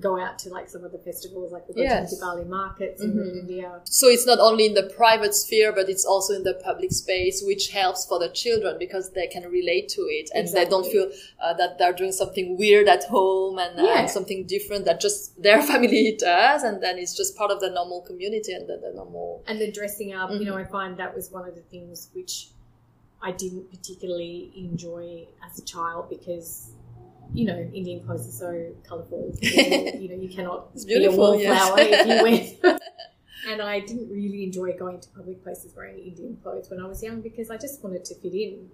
go 0.00 0.20
out 0.20 0.40
to 0.40 0.48
like 0.48 0.68
some 0.68 0.82
of 0.84 0.90
the 0.90 0.98
festivals, 0.98 1.52
like 1.52 1.68
we 1.68 1.74
go 1.74 1.82
Yes. 1.82 2.10
to 2.10 2.16
the 2.16 2.44
markets 2.44 3.00
Mhm. 3.00 3.10
in 3.30 3.38
India. 3.42 3.80
So 3.84 4.08
it's 4.08 4.26
not 4.26 4.40
only 4.40 4.66
in 4.66 4.74
the 4.74 4.82
private 4.82 5.34
sphere, 5.34 5.72
but 5.72 5.88
it's 5.88 6.04
also 6.04 6.34
in 6.34 6.42
the 6.42 6.54
public 6.54 6.90
space, 6.92 7.42
which 7.44 7.70
helps 7.70 8.04
for 8.04 8.18
the 8.18 8.28
children 8.28 8.76
because 8.78 9.10
they 9.10 9.28
can 9.28 9.48
relate 9.48 9.88
to 9.90 10.02
it 10.02 10.30
and 10.34 10.48
they 10.48 10.64
don't 10.64 10.86
feel 10.86 11.10
uh, 11.40 11.54
that 11.54 11.78
they're 11.78 11.92
doing 11.92 12.10
something 12.10 12.56
weird 12.56 12.88
at 12.88 13.04
home 13.04 13.58
and, 13.60 13.78
uh, 13.78 13.84
Yeah. 13.84 14.00
and 14.00 14.10
something 14.10 14.44
different 14.46 14.84
that 14.86 15.00
just 15.00 15.40
their 15.40 15.62
family 15.72 16.16
does, 16.18 16.64
and 16.64 16.82
then 16.82 16.98
it's 16.98 17.14
just 17.16 17.36
part 17.36 17.52
of 17.52 17.60
the 17.60 17.70
normal 17.70 18.00
community 18.02 18.52
and 18.52 18.66
the, 18.68 18.76
the 18.78 18.92
normal. 18.92 19.44
And 19.46 19.60
the 19.60 19.70
dressing 19.70 20.12
up, 20.12 20.30
you 20.32 20.44
know, 20.44 20.54
Mhm. 20.54 20.62
I 20.62 20.64
find 20.64 20.96
that 20.96 21.14
was 21.14 21.30
one 21.30 21.48
of 21.48 21.54
the 21.54 21.62
things 21.62 22.10
which 22.14 22.48
I 23.24 23.32
didn't 23.32 23.70
particularly 23.70 24.52
enjoy 24.54 25.26
as 25.42 25.58
a 25.58 25.64
child 25.64 26.10
because, 26.10 26.72
you 27.32 27.46
know, 27.46 27.58
Indian 27.72 28.04
clothes 28.04 28.28
are 28.28 28.30
so 28.30 28.74
colourful. 28.86 29.34
you 29.40 30.08
know, 30.10 30.14
you 30.14 30.28
cannot 30.28 30.74
be 30.74 30.82
a 30.82 30.86
beautiful, 30.86 31.40
yes. 31.40 31.70
wallflower 31.70 31.88
if 31.88 32.06
you 32.06 32.62
wear. 32.62 32.78
And 33.46 33.60
I 33.60 33.80
didn't 33.80 34.10
really 34.10 34.44
enjoy 34.44 34.72
going 34.72 35.00
to 35.00 35.08
public 35.10 35.42
places 35.42 35.74
wearing 35.76 35.98
Indian 35.98 36.38
clothes 36.42 36.70
when 36.70 36.80
I 36.80 36.86
was 36.86 37.02
young 37.02 37.20
because 37.20 37.50
I 37.50 37.58
just 37.58 37.84
wanted 37.84 38.02
to 38.06 38.14
fit 38.14 38.32
in. 38.32 38.70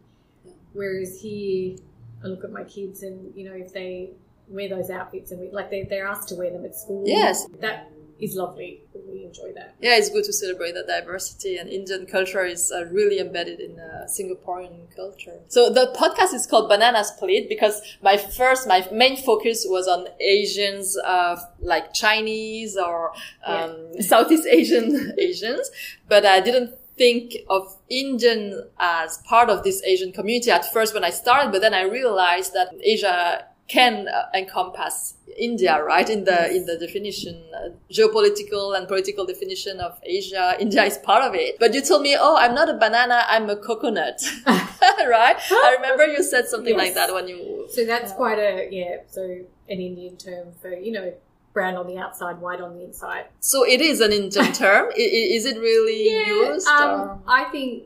Whereas 0.74 1.20
here, 1.20 1.76
I 2.22 2.28
look 2.28 2.44
at 2.44 2.52
my 2.52 2.62
kids 2.62 3.02
and, 3.02 3.34
you 3.34 3.48
know, 3.48 3.56
if 3.56 3.72
they 3.72 4.10
wear 4.46 4.68
those 4.68 4.88
outfits 4.88 5.32
and 5.32 5.40
we, 5.40 5.50
like 5.50 5.70
they, 5.70 5.82
they're 5.82 6.06
asked 6.06 6.28
to 6.28 6.36
wear 6.36 6.52
them 6.52 6.64
at 6.64 6.76
school. 6.76 7.02
Yes. 7.04 7.48
That 7.60 7.90
is 8.20 8.36
lovely. 8.36 8.82
We 9.10 9.24
enjoy 9.24 9.52
that. 9.54 9.74
Yeah, 9.80 9.96
it's 9.96 10.10
good 10.10 10.24
to 10.24 10.32
celebrate 10.32 10.72
the 10.72 10.84
diversity, 10.86 11.56
and 11.56 11.68
Indian 11.68 12.06
culture 12.06 12.44
is 12.44 12.70
uh, 12.70 12.84
really 12.86 13.18
embedded 13.18 13.60
in 13.60 13.78
uh, 13.78 14.06
Singaporean 14.06 14.94
culture. 14.94 15.38
So 15.48 15.70
the 15.70 15.92
podcast 15.96 16.34
is 16.34 16.46
called 16.46 16.68
Banana 16.68 17.04
Split 17.04 17.48
because 17.48 17.80
my 18.02 18.16
first, 18.16 18.68
my 18.68 18.86
main 18.92 19.16
focus 19.16 19.66
was 19.68 19.88
on 19.88 20.06
Asians, 20.20 20.96
uh, 20.98 21.36
like 21.60 21.92
Chinese 21.94 22.76
or 22.76 23.12
um, 23.46 23.76
Southeast 24.00 24.46
Asian 24.46 25.14
Asians, 25.18 25.70
but 26.08 26.26
I 26.26 26.40
didn't 26.40 26.74
think 26.96 27.36
of 27.48 27.78
Indian 27.88 28.62
as 28.78 29.18
part 29.24 29.48
of 29.48 29.64
this 29.64 29.82
Asian 29.84 30.12
community 30.12 30.50
at 30.50 30.70
first 30.70 30.92
when 30.92 31.02
I 31.02 31.08
started, 31.08 31.50
but 31.50 31.62
then 31.62 31.72
I 31.72 31.82
realized 31.82 32.52
that 32.52 32.68
Asia 32.82 33.46
can 33.70 34.08
uh, 34.08 34.26
encompass 34.34 35.14
India, 35.38 35.80
right? 35.82 36.08
In 36.10 36.24
the 36.24 36.50
in 36.56 36.66
the 36.66 36.76
definition, 36.76 37.36
uh, 37.54 37.68
geopolitical 37.90 38.76
and 38.76 38.88
political 38.88 39.24
definition 39.24 39.80
of 39.80 39.92
Asia, 40.02 40.56
India 40.58 40.82
is 40.82 40.98
part 40.98 41.22
of 41.22 41.34
it. 41.36 41.56
But 41.60 41.72
you 41.72 41.80
told 41.80 42.02
me, 42.02 42.16
oh, 42.18 42.36
I'm 42.36 42.54
not 42.54 42.68
a 42.68 42.74
banana, 42.74 43.24
I'm 43.28 43.48
a 43.48 43.56
coconut, 43.56 44.20
right? 44.46 45.36
I 45.68 45.76
remember 45.76 46.04
you 46.06 46.22
said 46.22 46.48
something 46.48 46.76
like 46.76 46.94
that 46.94 47.14
when 47.14 47.28
you. 47.28 47.66
So 47.70 47.84
that's 47.84 48.12
quite 48.12 48.38
a 48.38 48.68
yeah. 48.70 48.96
So 49.06 49.22
an 49.22 49.80
Indian 49.88 50.16
term 50.16 50.48
for 50.60 50.72
you 50.72 50.92
know 50.92 51.14
brown 51.52 51.76
on 51.76 51.86
the 51.86 51.98
outside, 51.98 52.38
white 52.38 52.60
on 52.60 52.74
the 52.76 52.84
inside. 52.84 53.26
So 53.38 53.64
it 53.64 53.80
is 53.80 54.00
an 54.00 54.12
Indian 54.12 54.52
term. 54.64 54.90
Is 54.96 55.46
it 55.46 55.58
really 55.58 56.02
used? 56.26 56.66
or- 56.68 56.74
um, 56.74 57.22
I 57.26 57.44
think 57.44 57.84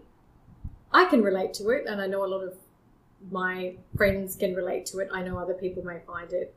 I 0.92 1.04
can 1.04 1.22
relate 1.22 1.52
to 1.54 1.68
it, 1.70 1.84
and 1.86 2.00
I 2.00 2.06
know 2.06 2.24
a 2.24 2.30
lot 2.34 2.42
of 2.42 2.54
my 3.30 3.74
friends 3.96 4.36
can 4.36 4.54
relate 4.54 4.86
to 4.86 4.98
it. 4.98 5.08
I 5.12 5.22
know 5.22 5.38
other 5.38 5.54
people 5.54 5.84
may 5.84 6.00
find 6.06 6.32
it 6.32 6.54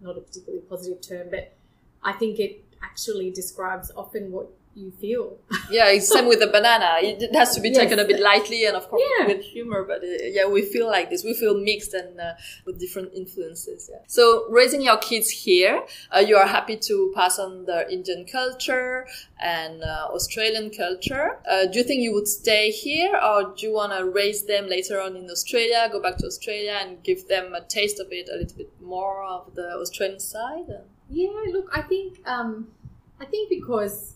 not 0.00 0.18
a 0.18 0.20
particularly 0.20 0.64
positive 0.68 1.00
term, 1.00 1.28
but 1.30 1.56
I 2.02 2.12
think 2.12 2.38
it 2.38 2.64
actually 2.82 3.30
describes 3.30 3.90
often 3.96 4.30
what 4.30 4.48
you 4.74 4.90
feel. 4.90 5.38
Yeah, 5.70 5.88
it's 5.88 6.08
same 6.08 6.26
with 6.26 6.40
the 6.40 6.48
banana. 6.48 6.90
It 7.00 7.22
it 7.22 7.34
has 7.34 7.54
to 7.54 7.60
be 7.60 7.68
Yes. 7.70 7.78
taken 7.78 7.98
a 7.98 8.04
bit 8.04 8.20
lightly 8.20 8.64
and 8.66 8.76
of 8.76 8.88
course 8.88 9.02
Yeah. 9.06 9.26
with 9.28 9.42
humor. 9.42 9.84
But 9.84 10.02
uh, 10.02 10.08
yeah, 10.36 10.46
we 10.56 10.62
feel 10.62 10.86
like 10.96 11.10
this. 11.10 11.22
We 11.24 11.34
feel 11.34 11.54
mixed 11.70 11.94
and 11.94 12.20
uh, 12.20 12.32
with 12.66 12.78
different 12.80 13.14
influences. 13.14 13.88
Yeah. 13.92 14.00
So 14.06 14.24
raising 14.50 14.82
your 14.82 14.98
kids 14.98 15.28
here, 15.30 15.84
uh, 16.14 16.18
you 16.28 16.36
are 16.36 16.46
happy 16.46 16.76
to 16.88 17.12
pass 17.14 17.38
on 17.38 17.64
the 17.66 17.78
Indian 17.96 18.26
culture 18.38 19.06
and 19.40 19.82
uh, 19.82 20.08
Australian 20.18 20.70
culture. 20.70 21.38
Uh, 21.50 21.66
do 21.70 21.78
you 21.78 21.84
think 21.84 22.02
you 22.02 22.12
would 22.12 22.28
stay 22.28 22.70
here, 22.70 23.12
or 23.28 23.54
do 23.56 23.60
you 23.66 23.72
want 23.72 23.92
to 23.96 24.04
raise 24.20 24.40
them 24.52 24.64
later 24.68 25.00
on 25.00 25.16
in 25.16 25.30
Australia, 25.30 25.88
go 25.92 26.00
back 26.06 26.16
to 26.18 26.26
Australia, 26.26 26.74
and 26.82 27.02
give 27.02 27.28
them 27.28 27.54
a 27.54 27.60
taste 27.78 27.98
of 28.00 28.08
it, 28.10 28.28
a 28.28 28.36
little 28.40 28.56
bit 28.56 28.70
more 28.80 29.22
of 29.24 29.54
the 29.54 29.68
Australian 29.84 30.20
side? 30.20 30.68
Yeah, 31.10 31.30
look, 31.52 31.68
I 31.72 31.82
think 31.82 32.08
um, 32.26 32.68
I 33.20 33.26
think 33.26 33.48
because, 33.50 34.14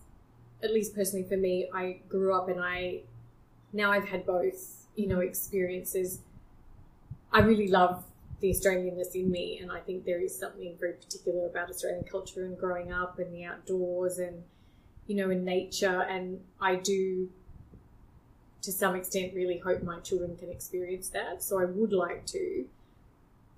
at 0.63 0.73
least 0.73 0.95
personally 0.95 1.27
for 1.27 1.37
me, 1.37 1.69
I 1.73 2.01
grew 2.09 2.35
up 2.35 2.49
and 2.49 2.61
I 2.61 3.03
now 3.73 3.91
I've 3.93 4.09
had 4.09 4.25
both, 4.25 4.87
you 4.97 5.07
know, 5.07 5.21
experiences. 5.21 6.21
I 7.33 7.41
really 7.41 7.69
love 7.69 8.05
the 8.41 8.51
Australianness 8.51 9.15
in 9.15 9.31
me, 9.31 9.59
and 9.61 9.71
I 9.71 9.81
think 9.81 10.05
there 10.05 10.21
is 10.21 10.37
something 10.37 10.75
very 10.79 10.95
particular 10.95 11.47
about 11.47 11.69
Australian 11.69 12.05
culture 12.05 12.45
and 12.45 12.57
growing 12.57 12.93
up 12.93 13.19
and 13.19 13.35
the 13.35 13.45
outdoors 13.45 14.19
and 14.19 14.43
you 15.09 15.17
know, 15.17 15.31
in 15.31 15.45
nature. 15.45 16.03
And 16.03 16.41
I 16.61 16.77
do, 16.77 17.29
to 18.63 18.71
some 18.71 18.95
extent, 18.95 19.35
really 19.35 19.59
hope 19.59 19.83
my 19.83 19.99
children 20.01 20.37
can 20.37 20.51
experience 20.51 21.09
that. 21.09 21.43
So 21.43 21.61
I 21.61 21.65
would 21.65 21.93
like 21.93 22.27
to. 22.27 22.67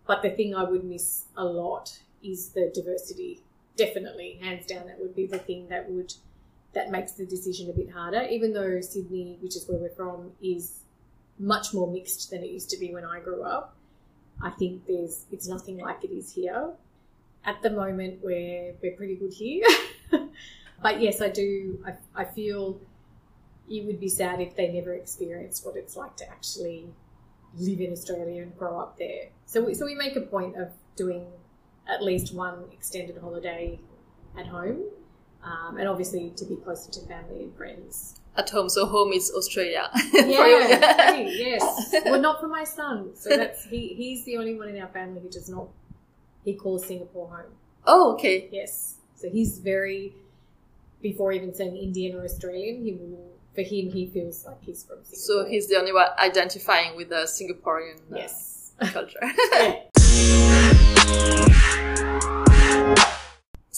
But 0.06 0.22
the 0.22 0.30
thing 0.30 0.54
I 0.54 0.64
would 0.64 0.84
miss 0.84 1.24
a 1.36 1.44
lot 1.44 1.98
is 2.22 2.50
the 2.50 2.70
diversity. 2.72 3.42
Definitely, 3.76 4.38
hands 4.40 4.66
down, 4.66 4.86
that 4.86 4.98
would 4.98 5.14
be 5.14 5.26
the 5.26 5.38
thing 5.38 5.68
that 5.68 5.90
would 5.90 6.14
that 6.72 6.90
makes 6.90 7.12
the 7.12 7.26
decision 7.26 7.70
a 7.70 7.72
bit 7.72 7.90
harder. 7.90 8.22
Even 8.22 8.52
though 8.52 8.80
Sydney, 8.80 9.38
which 9.40 9.56
is 9.56 9.68
where 9.68 9.78
we're 9.78 9.90
from, 9.90 10.32
is 10.42 10.80
much 11.38 11.72
more 11.72 11.90
mixed 11.90 12.30
than 12.30 12.42
it 12.44 12.50
used 12.50 12.70
to 12.70 12.78
be 12.78 12.92
when 12.92 13.04
I 13.04 13.20
grew 13.20 13.42
up. 13.42 13.76
I 14.42 14.50
think 14.50 14.86
there's 14.86 15.24
it's 15.30 15.48
nothing 15.48 15.78
like 15.78 16.04
it 16.04 16.10
is 16.10 16.32
here. 16.32 16.70
At 17.44 17.62
the 17.62 17.70
moment, 17.70 18.20
we're 18.22 18.74
we're 18.82 18.96
pretty 18.96 19.16
good 19.16 19.32
here. 19.32 19.64
but 20.82 21.00
yes, 21.00 21.20
I 21.20 21.28
do. 21.28 21.82
I, 21.86 22.22
I 22.22 22.24
feel 22.24 22.80
it 23.68 23.86
would 23.86 24.00
be 24.00 24.08
sad 24.08 24.40
if 24.40 24.56
they 24.56 24.68
never 24.68 24.92
experienced 24.92 25.64
what 25.64 25.76
it's 25.76 25.96
like 25.96 26.16
to 26.16 26.28
actually 26.28 26.86
live 27.56 27.80
in 27.80 27.92
Australia 27.92 28.42
and 28.42 28.56
grow 28.56 28.78
up 28.78 28.98
there. 28.98 29.28
So 29.46 29.64
we, 29.64 29.74
so 29.74 29.86
we 29.86 29.94
make 29.94 30.16
a 30.16 30.20
point 30.20 30.56
of 30.56 30.70
doing 30.96 31.26
at 31.88 32.02
least 32.02 32.34
one 32.34 32.64
extended 32.72 33.16
holiday 33.18 33.78
at 34.38 34.46
home, 34.46 34.84
um, 35.42 35.78
and 35.78 35.88
obviously 35.88 36.30
to 36.36 36.44
be 36.44 36.56
closer 36.56 36.90
to 36.92 37.00
family 37.06 37.44
and 37.44 37.56
friends. 37.56 38.16
At 38.36 38.50
home, 38.50 38.68
so 38.68 38.86
home 38.86 39.12
is 39.12 39.30
Australia. 39.36 39.90
Yeah, 40.12 41.12
hey, 41.12 41.34
yes. 41.36 41.94
Well, 42.04 42.20
not 42.20 42.40
for 42.40 42.46
my 42.46 42.64
son. 42.64 43.10
So 43.16 43.28
that's 43.36 43.64
he. 43.64 43.88
He's 43.94 44.24
the 44.24 44.36
only 44.36 44.54
one 44.54 44.68
in 44.68 44.80
our 44.80 44.88
family 44.88 45.20
who 45.20 45.28
does 45.28 45.48
not. 45.48 45.68
He 46.44 46.54
calls 46.54 46.86
Singapore 46.86 47.28
home. 47.28 47.52
Oh, 47.86 48.12
okay. 48.14 48.48
Yes. 48.52 48.96
So 49.16 49.28
he's 49.28 49.58
very. 49.58 50.14
Before 51.02 51.32
even 51.32 51.54
saying 51.54 51.76
Indian 51.76 52.16
or 52.16 52.24
Australian, 52.24 52.84
he 52.84 52.92
will. 52.92 53.30
For 53.54 53.62
him, 53.62 53.90
he 53.90 54.06
feels 54.06 54.46
like 54.46 54.62
he's 54.62 54.84
from 54.84 54.98
Singapore. 55.02 55.44
So 55.44 55.44
he's 55.50 55.68
the 55.68 55.76
only 55.76 55.92
one 55.92 56.06
identifying 56.18 56.94
with 56.96 57.08
the 57.08 57.26
Singaporean 57.26 57.96
uh, 58.12 58.16
yes. 58.16 58.72
culture. 58.92 59.18
Yeah. 61.10 62.44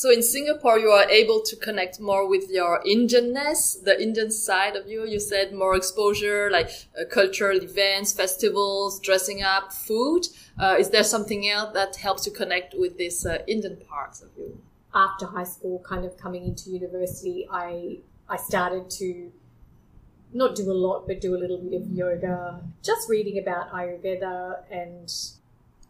So 0.02 0.10
in 0.10 0.22
Singapore, 0.22 0.78
you 0.78 0.90
are 0.90 1.08
able 1.08 1.40
to 1.42 1.54
connect 1.56 2.00
more 2.00 2.28
with 2.28 2.50
your 2.50 2.82
Indianness, 2.84 3.82
the 3.82 3.96
Indian 4.02 4.30
side 4.30 4.74
of 4.76 4.88
you. 4.88 5.06
You 5.06 5.20
said 5.20 5.52
more 5.52 5.76
exposure, 5.76 6.50
like 6.50 6.70
uh, 6.98 7.04
cultural 7.18 7.58
events, 7.62 8.12
festivals, 8.12 9.00
dressing 9.00 9.42
up, 9.42 9.72
food. 9.72 10.22
Uh, 10.58 10.76
is 10.78 10.90
there 10.90 11.04
something 11.04 11.48
else 11.48 11.72
that 11.74 11.96
helps 11.96 12.26
you 12.26 12.32
connect 12.32 12.74
with 12.76 12.98
this 12.98 13.24
uh, 13.24 13.38
Indian 13.46 13.76
parts 13.76 14.20
of 14.20 14.30
you? 14.36 14.58
after 14.94 15.26
high 15.26 15.44
school, 15.44 15.78
kind 15.80 16.04
of 16.04 16.16
coming 16.18 16.44
into 16.44 16.70
university, 16.70 17.46
I 17.50 17.98
I 18.28 18.36
started 18.36 18.90
to 18.98 19.32
not 20.32 20.54
do 20.54 20.70
a 20.70 20.78
lot, 20.86 21.06
but 21.06 21.20
do 21.20 21.34
a 21.34 21.38
little 21.38 21.58
bit 21.58 21.74
of 21.80 21.90
yoga. 21.90 22.60
Just 22.82 23.08
reading 23.08 23.38
about 23.38 23.72
Ayurveda 23.72 24.62
and 24.70 25.12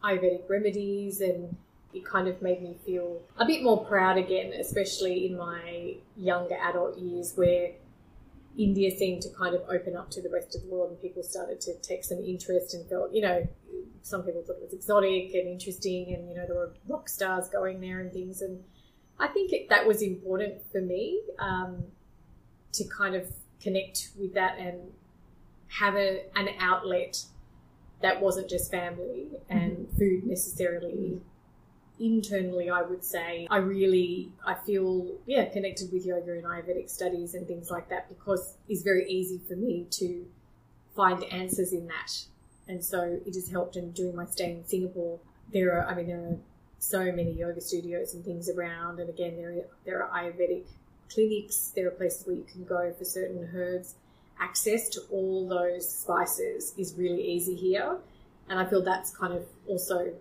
Ayurvedic 0.02 0.48
remedies, 0.48 1.20
and 1.20 1.56
it 1.94 2.04
kind 2.04 2.28
of 2.28 2.40
made 2.40 2.62
me 2.62 2.76
feel 2.84 3.20
a 3.36 3.44
bit 3.44 3.62
more 3.62 3.84
proud 3.84 4.16
again, 4.16 4.52
especially 4.52 5.26
in 5.26 5.36
my 5.36 5.96
younger 6.16 6.56
adult 6.62 6.98
years, 6.98 7.32
where 7.34 7.72
India 8.58 8.90
seemed 8.90 9.22
to 9.22 9.28
kind 9.30 9.54
of 9.54 9.62
open 9.68 9.96
up 9.96 10.10
to 10.10 10.22
the 10.22 10.28
rest 10.28 10.54
of 10.54 10.62
the 10.62 10.68
world, 10.68 10.90
and 10.90 11.00
people 11.00 11.22
started 11.22 11.60
to 11.62 11.74
take 11.80 12.04
some 12.04 12.18
interest 12.18 12.74
and 12.74 12.88
felt, 12.88 13.12
you 13.12 13.22
know, 13.22 13.46
some 14.02 14.22
people 14.22 14.42
thought 14.42 14.56
it 14.56 14.62
was 14.62 14.72
exotic 14.72 15.34
and 15.34 15.48
interesting, 15.48 16.12
and 16.14 16.28
you 16.28 16.34
know 16.34 16.46
there 16.46 16.56
were 16.56 16.72
rock 16.88 17.08
stars 17.08 17.48
going 17.48 17.80
there 17.80 18.00
and 18.00 18.12
things, 18.12 18.42
and 18.42 18.62
I 19.18 19.28
think 19.28 19.52
it, 19.52 19.68
that 19.68 19.86
was 19.86 20.02
important 20.02 20.54
for 20.70 20.80
me 20.80 21.22
um, 21.38 21.84
to 22.72 22.84
kind 22.84 23.14
of 23.14 23.26
connect 23.60 24.10
with 24.18 24.34
that 24.34 24.58
and 24.58 24.92
have 25.68 25.94
a, 25.94 26.24
an 26.34 26.48
outlet 26.58 27.24
that 28.02 28.20
wasn't 28.20 28.50
just 28.50 28.70
family 28.70 29.28
and 29.48 29.88
food 29.96 30.24
necessarily. 30.24 31.20
Internally, 32.00 32.68
I 32.68 32.82
would 32.82 33.04
say 33.04 33.46
I 33.50 33.58
really 33.58 34.32
I 34.44 34.54
feel 34.54 35.06
yeah 35.26 35.44
connected 35.44 35.92
with 35.92 36.04
yoga 36.04 36.32
and 36.32 36.44
Ayurvedic 36.44 36.90
studies 36.90 37.34
and 37.34 37.46
things 37.46 37.70
like 37.70 37.88
that 37.90 38.08
because 38.08 38.54
it's 38.68 38.82
very 38.82 39.08
easy 39.08 39.40
for 39.46 39.54
me 39.54 39.86
to 39.90 40.26
find 40.96 41.22
answers 41.24 41.72
in 41.72 41.86
that, 41.86 42.24
and 42.66 42.84
so 42.84 43.20
it 43.24 43.34
has 43.34 43.50
helped 43.50 43.76
in 43.76 43.92
during 43.92 44.16
my 44.16 44.26
stay 44.26 44.50
in 44.52 44.66
Singapore. 44.66 45.20
There 45.52 45.78
are 45.78 45.86
I 45.86 45.94
mean 45.94 46.08
there 46.08 46.18
are 46.18 46.38
so 46.82 47.12
many 47.12 47.30
yoga 47.32 47.60
studios 47.60 48.12
and 48.14 48.24
things 48.24 48.48
around. 48.48 48.98
And 48.98 49.08
again, 49.08 49.36
there 49.36 49.50
are, 49.50 49.64
there 49.84 50.02
are 50.02 50.20
Ayurvedic 50.20 50.64
clinics. 51.08 51.72
There 51.74 51.86
are 51.86 51.92
places 51.92 52.26
where 52.26 52.36
you 52.36 52.44
can 52.50 52.64
go 52.64 52.92
for 52.98 53.04
certain 53.04 53.48
herbs. 53.54 53.94
Access 54.40 54.88
to 54.90 55.00
all 55.12 55.48
those 55.48 55.88
spices 55.88 56.74
is 56.76 56.94
really 56.96 57.22
easy 57.22 57.54
here, 57.54 57.98
and 58.48 58.58
I 58.58 58.66
feel 58.66 58.82
that's 58.82 59.16
kind 59.16 59.32
of 59.32 59.44
also 59.68 60.12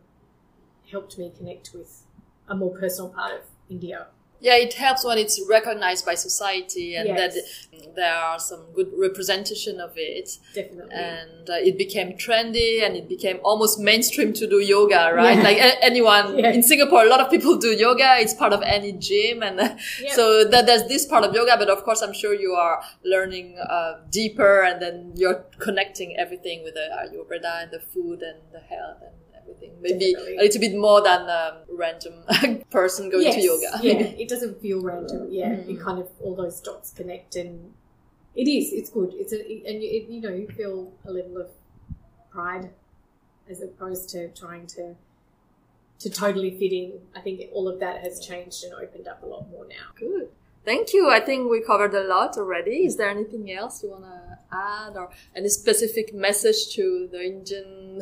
helped 0.91 1.17
me 1.17 1.31
connect 1.37 1.71
with 1.73 2.03
a 2.47 2.55
more 2.55 2.75
personal 2.77 3.09
part 3.09 3.33
of 3.33 3.41
India 3.69 4.07
yeah, 4.43 4.55
it 4.55 4.73
helps 4.73 5.05
when 5.05 5.19
it's 5.19 5.39
recognized 5.47 6.03
by 6.03 6.15
society 6.15 6.95
and 6.95 7.07
Yes. 7.07 7.35
that 7.35 7.95
there 7.95 8.15
are 8.15 8.39
some 8.39 8.71
good 8.73 8.89
representation 8.97 9.79
of 9.79 9.91
it. 9.95 10.37
definitely. 10.55 10.91
And 10.95 11.47
uh, 11.47 11.53
it 11.69 11.77
became 11.77 12.13
trendy 12.13 12.83
and 12.83 12.95
it 12.97 13.07
became 13.07 13.39
almost 13.43 13.79
mainstream 13.79 14.33
to 14.33 14.47
do 14.47 14.59
yoga, 14.59 15.11
right? 15.13 15.37
Yeah. 15.37 15.43
Like 15.43 15.57
a- 15.57 15.83
anyone 15.85 16.39
Yeah. 16.39 16.51
in 16.53 16.63
Singapore, 16.63 17.03
a 17.05 17.07
lot 17.09 17.19
of 17.19 17.29
people 17.29 17.57
do 17.57 17.67
yoga. 17.67 18.15
It's 18.17 18.33
part 18.33 18.51
of 18.51 18.63
any 18.63 18.93
gym. 18.93 19.43
And 19.43 19.59
uh, 19.59 19.77
so 20.09 20.43
that 20.45 20.65
there's 20.65 20.87
this 20.87 21.05
part 21.05 21.23
of 21.23 21.35
yoga, 21.35 21.55
but 21.57 21.69
of 21.69 21.83
course, 21.83 22.01
I'm 22.01 22.13
sure 22.13 22.33
you 22.33 22.53
are 22.53 22.81
learning 23.05 23.59
uh, 23.59 23.99
deeper 24.09 24.63
and 24.63 24.81
then 24.81 25.13
you're 25.15 25.45
connecting 25.59 26.17
everything 26.17 26.63
with 26.63 26.73
the 26.73 26.87
Ayurveda 27.01 27.61
and 27.63 27.69
the 27.71 27.79
food 27.79 28.23
and 28.23 28.39
the 28.51 28.59
health 28.59 28.97
and 29.03 29.13
everything. 29.41 29.71
Maybe 29.81 30.13
Definitely. 30.13 30.37
a 30.37 30.41
little 30.41 30.61
bit 30.61 30.75
more 30.75 31.01
than 31.01 31.21
a 31.29 31.61
random 31.71 32.23
person 32.71 33.09
going 33.09 33.31
to 33.33 33.41
yoga. 33.41 33.79
yeah, 33.81 33.93
it 33.99 34.29
doesn't 34.29 34.61
feel 34.61 34.81
random. 34.81 35.27
Yeah, 35.31 35.49
Mm. 35.49 35.69
it 35.69 35.79
kind 35.81 35.99
of 35.99 36.09
all 36.21 36.35
those 36.35 36.59
dots 36.61 36.91
connect, 36.91 37.35
and 37.35 37.73
it 38.35 38.47
is. 38.47 38.71
It's 38.73 38.89
good. 38.89 39.13
It's 39.13 39.33
a, 39.33 39.37
and 39.39 39.81
you, 39.83 39.89
it, 39.89 40.09
you 40.09 40.21
know 40.21 40.29
you 40.33 40.47
feel 40.47 40.93
a 41.05 41.11
level 41.11 41.37
of 41.37 41.49
pride 42.31 42.69
as 43.49 43.61
opposed 43.61 44.09
to 44.09 44.29
trying 44.29 44.67
to 44.67 44.95
to 45.99 46.09
totally 46.09 46.51
fit 46.57 46.71
in. 46.73 46.93
I 47.15 47.19
think 47.21 47.41
all 47.53 47.67
of 47.67 47.79
that 47.79 48.01
has 48.01 48.25
changed 48.25 48.63
and 48.63 48.73
opened 48.73 49.07
up 49.07 49.21
a 49.23 49.25
lot 49.25 49.49
more 49.51 49.65
now. 49.67 49.87
Good. 49.95 50.29
Thank 50.63 50.93
you. 50.93 51.09
I 51.09 51.19
think 51.19 51.49
we 51.49 51.59
covered 51.61 51.93
a 51.95 52.03
lot 52.03 52.37
already. 52.37 52.85
Is 52.85 52.95
there 52.97 53.09
anything 53.09 53.51
else 53.51 53.83
you 53.83 53.89
want 53.89 54.03
to 54.05 54.37
add 54.51 54.95
or 54.95 55.09
any 55.35 55.49
specific 55.49 56.13
message 56.13 56.69
to 56.75 57.07
the 57.11 57.19
Indian 57.23 58.01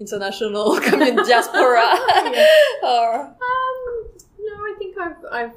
international 0.00 0.80
community 0.88 1.28
diaspora? 1.28 1.82
or 2.82 3.20
Um, 3.20 4.08
no, 4.38 4.54
I 4.54 4.74
think 4.78 4.98
I've 4.98 5.24
I've 5.30 5.54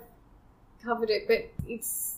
covered 0.84 1.10
it, 1.10 1.28
but 1.28 1.50
it's 1.68 2.18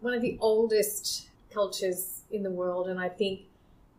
one 0.00 0.14
of 0.14 0.22
the 0.22 0.38
oldest 0.40 1.28
cultures 1.52 2.22
in 2.30 2.42
the 2.42 2.50
world, 2.50 2.88
and 2.88 2.98
I 2.98 3.08
think 3.08 3.40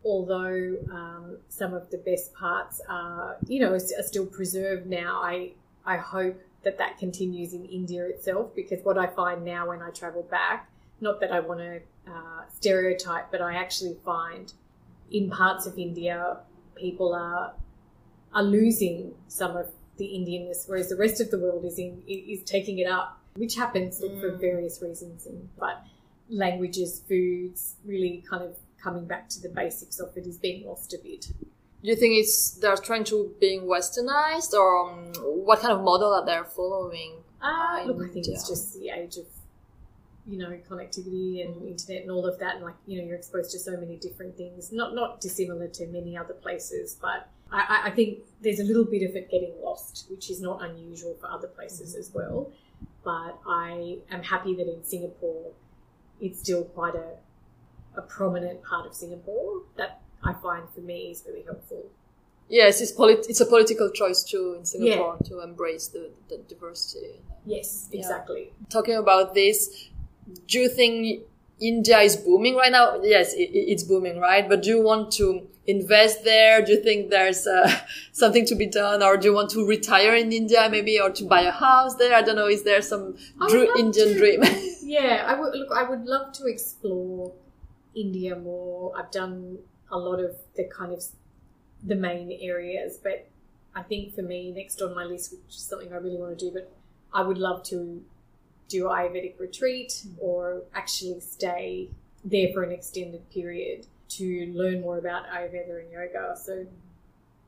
although 0.04 0.76
um, 0.90 1.38
some 1.48 1.74
of 1.74 1.90
the 1.90 1.98
best 1.98 2.32
parts 2.34 2.80
are 2.88 3.36
you 3.46 3.60
know 3.60 3.72
are 3.72 4.02
still 4.02 4.26
preserved 4.26 4.86
now, 4.86 5.20
I 5.22 5.52
I 5.84 5.98
hope 5.98 6.40
that 6.64 6.78
that 6.78 6.98
continues 6.98 7.52
in 7.52 7.64
India 7.66 8.04
itself 8.06 8.54
because 8.56 8.82
what 8.84 8.98
I 8.98 9.06
find 9.06 9.44
now 9.44 9.68
when 9.68 9.82
I 9.82 9.90
travel 9.90 10.22
back, 10.24 10.68
not 11.00 11.20
that 11.20 11.30
I 11.30 11.38
want 11.40 11.60
to 11.60 11.80
uh, 12.08 12.42
stereotype, 12.52 13.30
but 13.30 13.40
I 13.40 13.54
actually 13.54 13.96
find 14.04 14.52
in 15.12 15.30
parts 15.30 15.66
of 15.66 15.78
India 15.78 16.38
people 16.74 17.14
are 17.14 17.52
are 18.36 18.42
losing 18.58 19.14
some 19.28 19.56
of 19.56 19.66
the 19.96 20.04
Indianness, 20.16 20.68
whereas 20.68 20.88
the 20.90 20.96
rest 21.04 21.20
of 21.24 21.28
the 21.32 21.38
world 21.44 21.64
is 21.64 21.78
in 21.78 22.02
is 22.06 22.42
taking 22.44 22.78
it 22.78 22.88
up, 22.98 23.08
which 23.42 23.54
happens 23.62 23.98
for 24.20 24.30
Mm. 24.32 24.40
various 24.48 24.76
reasons. 24.82 25.26
And 25.26 25.48
but 25.58 25.76
languages, 26.28 26.90
foods, 27.08 27.76
really 27.84 28.22
kind 28.30 28.42
of 28.48 28.52
coming 28.84 29.06
back 29.06 29.28
to 29.34 29.38
the 29.40 29.48
basics 29.48 29.98
of 30.04 30.08
it 30.18 30.26
is 30.26 30.36
being 30.38 30.66
lost 30.66 30.92
a 30.92 30.98
bit. 31.08 31.22
do 31.82 31.92
you 31.92 31.96
think 32.02 32.14
it's 32.22 32.36
they're 32.60 32.76
trying 32.90 33.04
to 33.04 33.16
being 33.40 33.62
westernized 33.62 34.52
or 34.60 34.68
um, 34.90 35.12
what 35.48 35.60
kind 35.60 35.72
of 35.72 35.80
model 35.90 36.10
are 36.18 36.24
they 36.30 36.38
following? 36.58 37.12
Uh, 37.40 37.84
look, 37.86 37.98
I 38.06 38.12
think 38.12 38.26
it's 38.28 38.48
just 38.52 38.74
the 38.78 38.88
age 38.90 39.16
of 39.18 39.26
you 40.26 40.36
know 40.42 40.50
connectivity 40.68 41.32
and 41.44 41.52
internet 41.72 42.02
and 42.02 42.10
all 42.10 42.26
of 42.26 42.38
that, 42.40 42.56
and 42.56 42.64
like 42.64 42.74
you 42.86 42.98
know 42.98 43.04
you're 43.06 43.16
exposed 43.22 43.50
to 43.52 43.58
so 43.58 43.72
many 43.82 43.96
different 43.96 44.36
things. 44.36 44.72
Not 44.72 44.94
not 44.94 45.20
dissimilar 45.20 45.68
to 45.78 45.86
many 45.86 46.16
other 46.22 46.34
places, 46.34 46.96
but 47.00 47.20
I, 47.52 47.82
I- 47.86 47.90
think 47.90 48.20
there's 48.42 48.60
a 48.60 48.64
little 48.64 48.84
bit 48.84 49.02
of 49.08 49.16
it 49.16 49.30
getting 49.30 49.52
lost, 49.62 50.06
which 50.10 50.30
is 50.30 50.40
not 50.40 50.62
unusual 50.62 51.16
for 51.20 51.28
other 51.30 51.48
places 51.48 51.94
as 51.94 52.10
well. 52.12 52.50
But 53.04 53.38
I 53.46 53.98
am 54.10 54.22
happy 54.22 54.54
that 54.56 54.68
in 54.68 54.84
Singapore, 54.84 55.52
it's 56.20 56.40
still 56.40 56.64
quite 56.64 56.94
a 56.94 57.10
a 57.96 58.02
prominent 58.02 58.62
part 58.62 58.86
of 58.86 58.94
Singapore 58.94 59.62
that 59.78 60.02
I 60.22 60.34
find 60.34 60.68
for 60.74 60.80
me 60.82 61.10
is 61.12 61.22
really 61.26 61.42
helpful. 61.44 61.86
Yes, 62.50 62.82
it's 62.82 62.92
polit- 62.92 63.24
it's 63.28 63.40
a 63.40 63.46
political 63.46 63.88
choice 63.90 64.22
too 64.22 64.54
in 64.58 64.66
Singapore 64.66 65.16
to 65.24 65.40
embrace 65.40 65.88
the, 65.88 66.10
the 66.28 66.36
diversity. 66.46 67.22
Yes, 67.46 67.88
Yeah. 67.90 68.00
exactly. 68.00 68.52
talking 68.68 68.96
about 68.96 69.32
this, 69.32 69.88
do 70.46 70.58
you 70.60 70.68
think 70.68 71.22
India 71.58 72.00
is 72.00 72.16
booming 72.16 72.54
right 72.54 72.70
now? 72.70 73.00
Yes, 73.02 73.32
it- 73.32 73.50
it's 73.72 73.82
booming, 73.82 74.18
right? 74.20 74.46
But 74.46 74.62
do 74.62 74.68
you 74.68 74.82
want 74.82 75.10
to 75.12 75.48
invest 75.66 76.24
there? 76.24 76.62
Do 76.62 76.72
you 76.72 76.82
think 76.82 77.10
there's 77.10 77.46
uh, 77.46 77.70
something 78.12 78.46
to 78.46 78.54
be 78.54 78.66
done, 78.66 79.02
or 79.02 79.16
do 79.16 79.28
you 79.28 79.34
want 79.34 79.50
to 79.50 79.66
retire 79.66 80.14
in 80.14 80.32
India, 80.32 80.68
maybe, 80.70 81.00
or 81.00 81.10
to 81.10 81.24
buy 81.24 81.42
a 81.42 81.50
house 81.50 81.94
there? 81.96 82.14
I 82.14 82.22
don't 82.22 82.36
know. 82.36 82.46
Is 82.48 82.62
there 82.62 82.82
some 82.82 83.16
dr- 83.48 83.76
Indian 83.78 84.08
to. 84.08 84.18
dream? 84.18 84.42
Yeah, 84.86 85.24
I 85.26 85.34
would 85.38 85.52
look. 85.52 85.68
I 85.74 85.82
would 85.82 86.04
love 86.04 86.30
to 86.34 86.46
explore 86.46 87.32
India 87.96 88.36
more. 88.36 88.92
I've 88.96 89.10
done 89.10 89.58
a 89.90 89.98
lot 89.98 90.20
of 90.20 90.36
the 90.54 90.70
kind 90.72 90.92
of 90.92 91.02
the 91.82 91.96
main 91.96 92.30
areas, 92.40 92.96
but 93.02 93.28
I 93.74 93.82
think 93.82 94.14
for 94.14 94.22
me, 94.22 94.52
next 94.52 94.80
on 94.80 94.94
my 94.94 95.02
list, 95.02 95.32
which 95.32 95.56
is 95.56 95.62
something 95.62 95.92
I 95.92 95.96
really 95.96 96.16
want 96.16 96.38
to 96.38 96.44
do, 96.44 96.52
but 96.52 96.72
I 97.12 97.22
would 97.22 97.36
love 97.36 97.64
to 97.64 98.00
do 98.68 98.84
Ayurvedic 98.84 99.40
retreat 99.40 100.04
or 100.18 100.62
actually 100.72 101.18
stay 101.20 101.88
there 102.24 102.52
for 102.52 102.62
an 102.62 102.72
extended 102.72 103.28
period 103.30 103.86
to 104.08 104.52
learn 104.54 104.80
more 104.80 104.98
about 104.98 105.26
Ayurveda 105.28 105.80
and 105.82 105.90
yoga. 105.92 106.36
So 106.36 106.66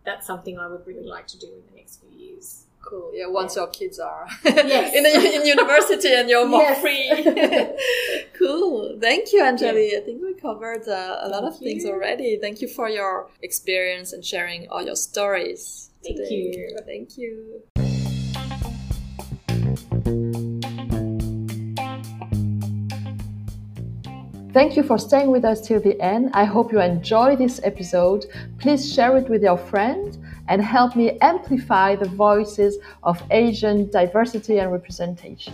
that's 0.05 0.27
something 0.27 0.59
I 0.59 0.67
would 0.69 0.87
really 0.87 1.07
like 1.07 1.27
to 1.29 1.39
do 1.39 1.47
in 1.47 1.63
the 1.71 1.77
next 1.77 2.01
few 2.01 2.11
years. 2.19 2.65
cool. 2.81 3.11
Yeah, 3.15 3.27
once 3.29 3.57
your 3.57 3.67
kids 3.69 3.99
are 3.99 4.27
Yes. 4.45 4.95
in, 4.99 5.05
in 5.41 5.47
university 5.47 6.15
and 6.15 6.29
you're 6.31 6.47
more 6.49 6.63
Yes. 6.63 6.81
free. 6.81 7.07
cool. 8.39 8.97
Thank 9.01 9.33
you, 9.33 9.43
Anjali. 9.43 9.97
I 9.97 10.01
think 10.01 10.23
we 10.23 10.33
covered 10.35 10.89
uh, 10.89 11.19
a 11.21 11.29
lot 11.29 11.45
of 11.45 11.55
Thank 11.55 11.65
things 11.65 11.85
already. 11.85 12.39
Thank 12.41 12.61
you 12.63 12.69
for 12.69 12.89
your 12.89 13.29
experience 13.43 14.13
and 14.15 14.25
sharing 14.25 14.69
all 14.71 14.83
your 14.83 14.97
stories. 14.97 15.91
Thank 16.03 16.17
today. 16.17 16.35
you. 16.35 16.79
Thank 16.87 17.19
you. 17.19 17.63
Thank 24.53 24.77
you 24.77 24.83
for 24.83 24.99
staying 24.99 25.31
with 25.31 25.45
us 25.45 25.61
till 25.61 25.81
the 25.81 26.01
end. 26.01 26.31
I 26.33 26.45
hope 26.45 26.73
you 26.73 26.81
enjoy 26.81 27.37
this 27.37 27.61
episode. 27.65 28.25
Please 28.59 28.93
share 28.93 29.17
it 29.19 29.29
with 29.29 29.43
your 29.43 29.59
friends 29.59 30.19
and 30.49 30.63
help 30.63 30.97
me 30.97 31.19
amplify 31.21 31.97
the 31.97 32.09
voices 32.09 32.79
of 33.03 33.23
Asian 33.31 33.91
diversity 33.91 34.59
and 34.59 34.73
representation. 34.73 35.53